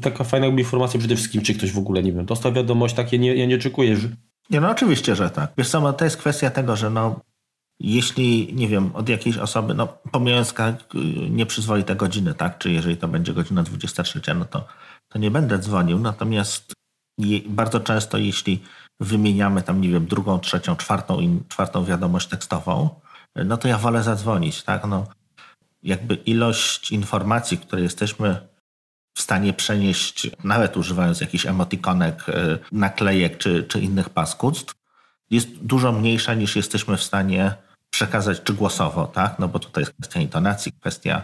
[0.00, 3.34] taka fajna informacja przede wszystkim, czy ktoś w ogóle, nie wiem, dostał wiadomość, takie nie,
[3.34, 4.08] ja nie oczekuję, że...
[4.50, 5.52] Nie, no oczywiście, że tak.
[5.58, 7.20] Wiesz co, no to jest kwestia tego, że no
[7.80, 10.54] jeśli, nie wiem, od jakiejś osoby, no pomijając
[11.30, 14.66] nieprzyzwoite godziny, tak, czy jeżeli to będzie godzina 23, no to,
[15.08, 16.72] to nie będę dzwonił, natomiast
[17.46, 18.62] bardzo często jeśli
[19.00, 23.00] wymieniamy tam, nie wiem, drugą, trzecią, czwartą, czwartą wiadomość tekstową,
[23.36, 25.06] no to ja wolę zadzwonić, tak, no
[25.82, 28.48] jakby ilość informacji, które jesteśmy
[29.14, 34.74] w stanie przenieść, nawet używając jakichś emotikonek, y, naklejek czy, czy innych paskudstw,
[35.30, 37.54] jest dużo mniejsza niż jesteśmy w stanie
[37.98, 39.38] przekazać, czy głosowo, tak?
[39.38, 41.22] No bo tutaj jest kwestia intonacji, kwestia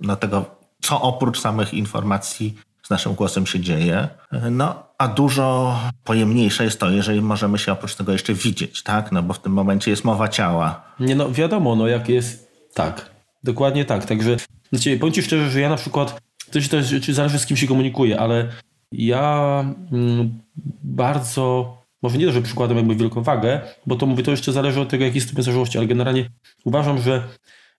[0.00, 0.44] no tego,
[0.82, 4.08] co oprócz samych informacji z naszym głosem się dzieje.
[4.50, 9.12] No, a dużo pojemniejsze jest to, jeżeli możemy się oprócz tego jeszcze widzieć, tak?
[9.12, 10.82] No bo w tym momencie jest mowa ciała.
[11.00, 13.10] Nie no, wiadomo, no jak jest, tak,
[13.44, 14.04] dokładnie tak.
[14.04, 14.36] Także,
[14.72, 17.66] znaczy, powiem Ci szczerze, że ja na przykład, to się też zależy z kim się
[17.66, 18.48] komunikuję, ale
[18.92, 20.38] ja mm,
[20.84, 21.76] bardzo
[22.06, 24.88] może nie to, że przykładam jakby wielką wagę, bo to mówię, to jeszcze zależy od
[24.88, 26.30] tego, jaki jest stupień zażyłości, ale generalnie
[26.64, 27.22] uważam, że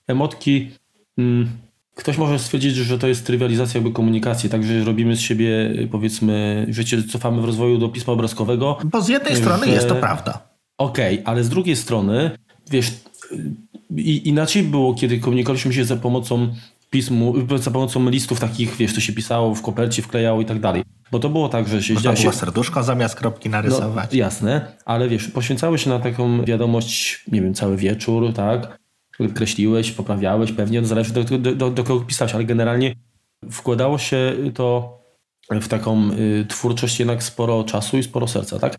[0.07, 0.71] emotki,
[1.15, 1.49] hmm,
[1.95, 6.83] ktoś może stwierdzić, że to jest trywializacja jakby komunikacji, także robimy z siebie, powiedzmy, że
[6.83, 8.77] się cofamy w rozwoju do pisma obrazkowego.
[8.83, 10.47] Bo z jednej strony jest to prawda.
[10.77, 12.31] Okej, okay, ale z drugiej strony,
[12.71, 12.91] wiesz,
[13.95, 16.47] i, inaczej było, kiedy komunikowaliśmy się za pomocą
[16.89, 20.83] pismu, za pomocą listów takich, wiesz, to się pisało w kopercie, wklejało i tak dalej.
[21.11, 21.93] Bo to było tak, że się...
[21.93, 24.11] Można było serduszko zamiast kropki narysować.
[24.11, 28.79] No, jasne, ale wiesz, poświęcały się na taką wiadomość, nie wiem, cały wieczór, tak?
[29.33, 32.95] Kreśliłeś, poprawiałeś, pewnie, no zależy do, do, do, do kogo pisałeś, ale generalnie
[33.51, 34.97] wkładało się to
[35.51, 38.77] w taką y, twórczość jednak sporo czasu i sporo serca, tak?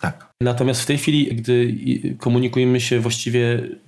[0.00, 0.32] Tak.
[0.40, 1.76] Natomiast w tej chwili, gdy
[2.18, 3.78] komunikujemy się właściwie y,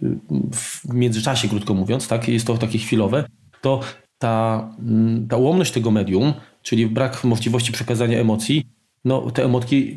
[0.53, 3.25] w międzyczasie, krótko mówiąc, tak, jest to takie chwilowe,
[3.61, 3.81] to
[4.19, 6.33] ta, mm, ta ułomność tego medium,
[6.63, 8.67] czyli brak możliwości przekazania emocji,
[9.05, 9.97] no te emotki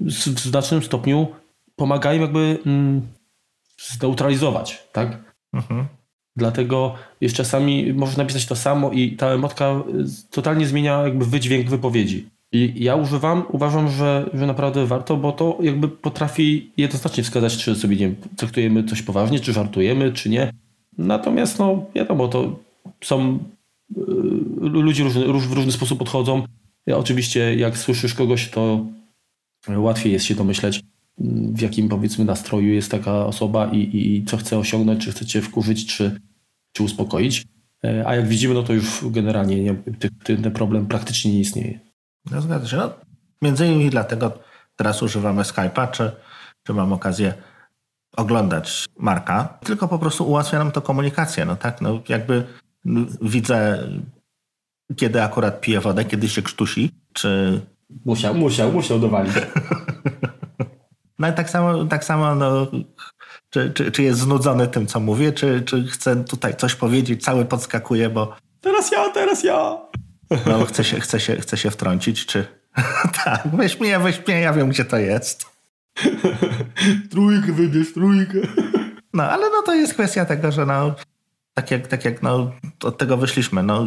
[0.00, 1.26] w znacznym stopniu
[1.76, 3.02] pomagają jakby mm,
[3.78, 5.34] zneutralizować, tak?
[5.52, 5.86] Mhm.
[6.36, 9.82] Dlatego jest czasami można napisać to samo i ta emotka
[10.30, 12.28] totalnie zmienia jakby wydźwięk wypowiedzi.
[12.52, 17.74] I ja używam, uważam, że, że naprawdę warto, bo to jakby potrafi jednoznacznie wskazać, czy
[17.74, 20.52] sobie nie traktujemy coś poważnie, czy żartujemy, czy nie.
[20.98, 22.58] Natomiast no wiadomo, to
[23.04, 23.38] są y,
[24.60, 26.44] ludzie różny, róż, w różny sposób podchodzą.
[26.86, 28.86] Ja oczywiście jak słyszysz kogoś, to
[29.68, 30.82] łatwiej jest się domyśleć,
[31.54, 35.42] w jakim powiedzmy nastroju jest taka osoba i, i co chce osiągnąć, czy chce cię
[35.42, 36.20] wkurzyć, czy,
[36.72, 37.44] czy uspokoić.
[37.84, 39.74] E, a jak widzimy, no to już generalnie nie,
[40.24, 41.80] ten problem praktycznie nie istnieje.
[42.30, 42.76] No, zgadza się.
[42.76, 42.90] No,
[43.42, 44.38] między innymi dlatego
[44.76, 46.12] teraz używamy Skype'a, czy,
[46.62, 47.34] czy mam okazję
[48.16, 51.44] oglądać Marka, tylko po prostu ułatwia nam to komunikację.
[51.44, 52.46] No tak, no jakby
[53.22, 53.88] widzę,
[54.96, 57.60] kiedy akurat pije wodę, kiedy się krztusi, czy...
[58.04, 59.32] Musiał, musiał, musiał dowalić.
[61.18, 62.66] no i tak samo, tak samo no,
[63.50, 67.44] czy, czy, czy jest znudzony tym, co mówię, czy, czy chce tutaj coś powiedzieć, cały
[67.44, 68.36] podskakuje, bo...
[68.60, 69.78] Teraz ja, teraz ja!
[70.46, 72.46] No, chce się, chce się, chce się wtrącić, czy...
[73.24, 75.46] tak, weź mnie, weź mnie, ja wiem, gdzie to jest.
[77.10, 78.38] trójkę wybierz, trójkę.
[79.12, 80.94] no, ale no to jest kwestia tego, że no,
[81.58, 82.52] tak jak, tak jak no,
[82.82, 83.86] od tego wyszliśmy, no,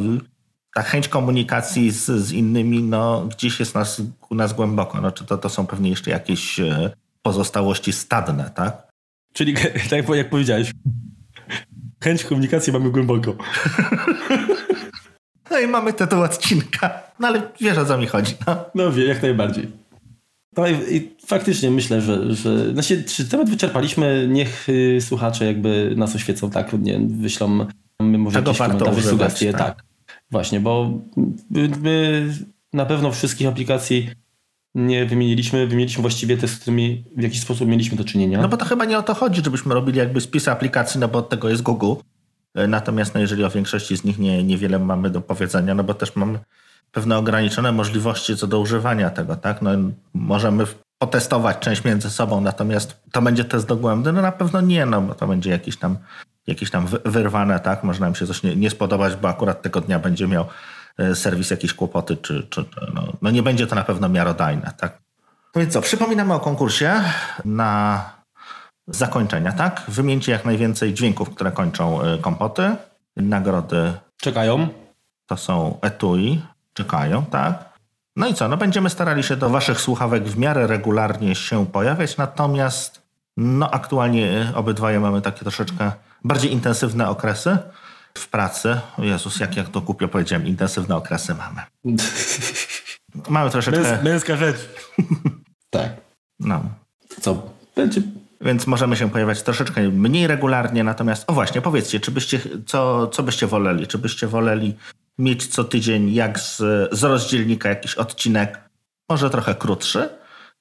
[0.74, 5.01] ta chęć komunikacji z, z innymi, no, gdzieś jest nas, u nas głęboko.
[5.01, 6.91] No, czy to, to są pewnie jeszcze jakieś e,
[7.22, 8.88] pozostałości stadne, tak?
[9.34, 9.53] Czyli
[9.89, 10.72] tak jak powiedziałeś,
[12.03, 13.36] chęć komunikacji mamy głęboko.
[15.51, 17.01] No i mamy tytuł odcinka.
[17.20, 18.36] No ale wiesz o co mi chodzi.
[18.47, 19.72] No, no wie, jak najbardziej.
[20.58, 25.93] No i, i faktycznie myślę, że, że znaczy, czy temat wyczerpaliśmy, niech y, słuchacze jakby
[25.97, 27.68] nas oświecą, tak, nie, wyślą
[28.02, 29.60] my może Tego jakieś komentarze, sugestie, tak.
[29.62, 29.86] tak.
[30.32, 31.02] Właśnie, bo
[31.82, 32.28] my
[32.74, 34.10] na pewno wszystkich aplikacji
[34.76, 38.41] nie wymieniliśmy, wymieniliśmy właściwie te, z którymi w jakiś sposób mieliśmy do czynienia.
[38.41, 41.20] No bo to chyba nie o to chodzi, żebyśmy robili jakby spis aplikacji, no bo
[41.20, 41.93] od tego jest Google.
[42.68, 46.16] Natomiast no, jeżeli o większości z nich nie, niewiele mamy do powiedzenia, no bo też
[46.16, 46.39] mamy
[46.92, 49.62] pewne ograniczone możliwości co do używania tego, tak?
[49.62, 49.72] No,
[50.14, 50.66] możemy
[50.98, 54.14] potestować część między sobą, natomiast to będzie test dogłębny?
[54.14, 55.98] No na pewno nie, no bo to będzie jakiś tam,
[56.48, 57.84] jakiś tam wyrwane, tak?
[57.84, 60.46] Może nam się coś nie, nie spodobać, bo akurat tego dnia będzie miał
[60.98, 65.02] e, serwis jakieś kłopoty, czy, czy no, no nie będzie to na pewno miarodajne, tak?
[65.56, 66.92] No więc co, przypominamy o konkursie
[67.46, 68.04] na
[68.88, 69.84] zakończenia, tak?
[69.88, 72.76] Wymieńcie jak najwięcej dźwięków, które kończą y, kompoty.
[73.16, 73.94] Nagrody.
[74.18, 74.68] Czekają.
[75.26, 76.42] To są etui.
[76.80, 77.69] Czekają, tak?
[78.15, 78.47] No i co?
[78.47, 83.01] No będziemy starali się do waszych słuchawek w miarę regularnie się pojawiać, natomiast
[83.38, 85.91] no aktualnie obydwoje mamy takie troszeczkę
[86.23, 87.57] bardziej intensywne okresy
[88.13, 88.80] w pracy.
[88.97, 91.61] Jezus, jak, jak to głupio powiedziałem, intensywne okresy mamy.
[93.30, 93.82] mamy troszeczkę...
[93.82, 94.69] Męs męska rzecz.
[95.69, 95.91] tak.
[96.39, 96.63] No.
[97.21, 97.41] Co?
[97.75, 98.01] Będzie
[98.41, 100.84] więc możemy się pojawiać troszeczkę mniej regularnie.
[100.84, 103.88] Natomiast, o właśnie, powiedzcie, czy byście, co, co byście woleli?
[103.88, 104.75] Czy byście woleli
[105.20, 106.57] mieć co tydzień, jak z,
[106.91, 108.70] z rozdzielnika, jakiś odcinek,
[109.09, 110.09] może trochę krótszy,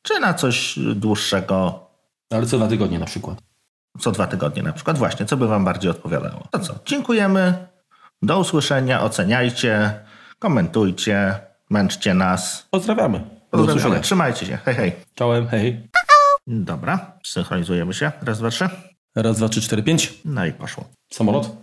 [0.03, 1.89] czy na coś dłuższego?
[2.31, 3.39] Ale co dwa tygodnie na przykład.
[4.01, 6.49] Co dwa tygodnie na przykład, właśnie, co by Wam bardziej odpowiadało?
[6.51, 6.75] To co?
[6.87, 7.67] Dziękujemy.
[8.23, 10.01] Do usłyszenia, oceniajcie,
[10.39, 11.41] komentujcie,
[11.71, 12.69] męczcie nas.
[12.71, 13.21] Pozdrawiamy.
[13.51, 14.01] Pozdrawiamy.
[14.01, 14.59] Trzymajcie się.
[14.65, 14.93] Hej, hej.
[15.15, 15.89] Czołem, hej.
[16.47, 18.13] Dobra, synchronizujemy się.
[18.23, 18.69] Raz, dwa, trzy.
[19.17, 20.15] Raz, dwa, trzy, cztery, pięć.
[20.25, 20.85] No i poszło.
[21.13, 21.57] Samolot?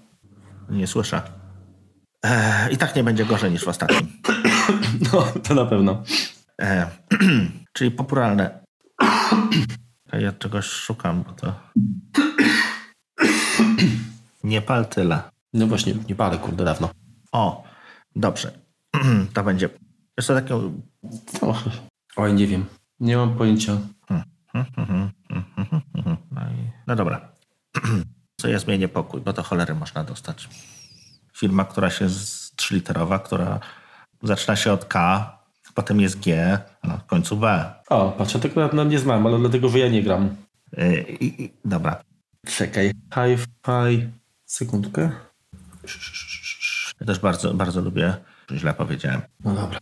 [0.70, 1.22] Nie słyszę.
[2.72, 4.08] I tak nie będzie gorzej niż w ostatnim.
[5.14, 6.04] No, to na pewno.
[6.58, 6.86] Eee,
[7.74, 8.60] czyli popularne.
[10.20, 11.54] Ja czegoś szukam, bo to.
[14.44, 15.22] Nie pal tyle.
[15.54, 16.90] No właśnie, nie palę, kurde, dawno.
[17.32, 17.64] O,
[18.16, 18.52] dobrze.
[19.34, 19.70] To będzie.
[20.18, 20.56] Jest to takie.
[22.16, 22.66] Oj, nie wiem.
[23.00, 23.78] Nie mam pojęcia.
[26.32, 26.42] No,
[26.88, 27.32] no dobra.
[28.42, 30.50] Co ja zmienię pokój, bo to cholery można dostać
[31.36, 33.60] firma, która się z trzyliterowa, która
[34.24, 35.32] zaczyna się od K,
[35.74, 37.74] potem jest G, a na końcu B.
[37.90, 40.36] O, patrzę, tego na, na nie znam, ale dlatego że ja nie gram.
[40.78, 42.02] Yy, yy, dobra.
[42.48, 42.92] Czekaj.
[43.14, 44.10] Hi-Fi.
[44.46, 45.12] Sekundkę.
[47.00, 48.14] Ja też bardzo, bardzo lubię.
[48.52, 49.22] Źle powiedziałem.
[49.44, 49.80] No dobra.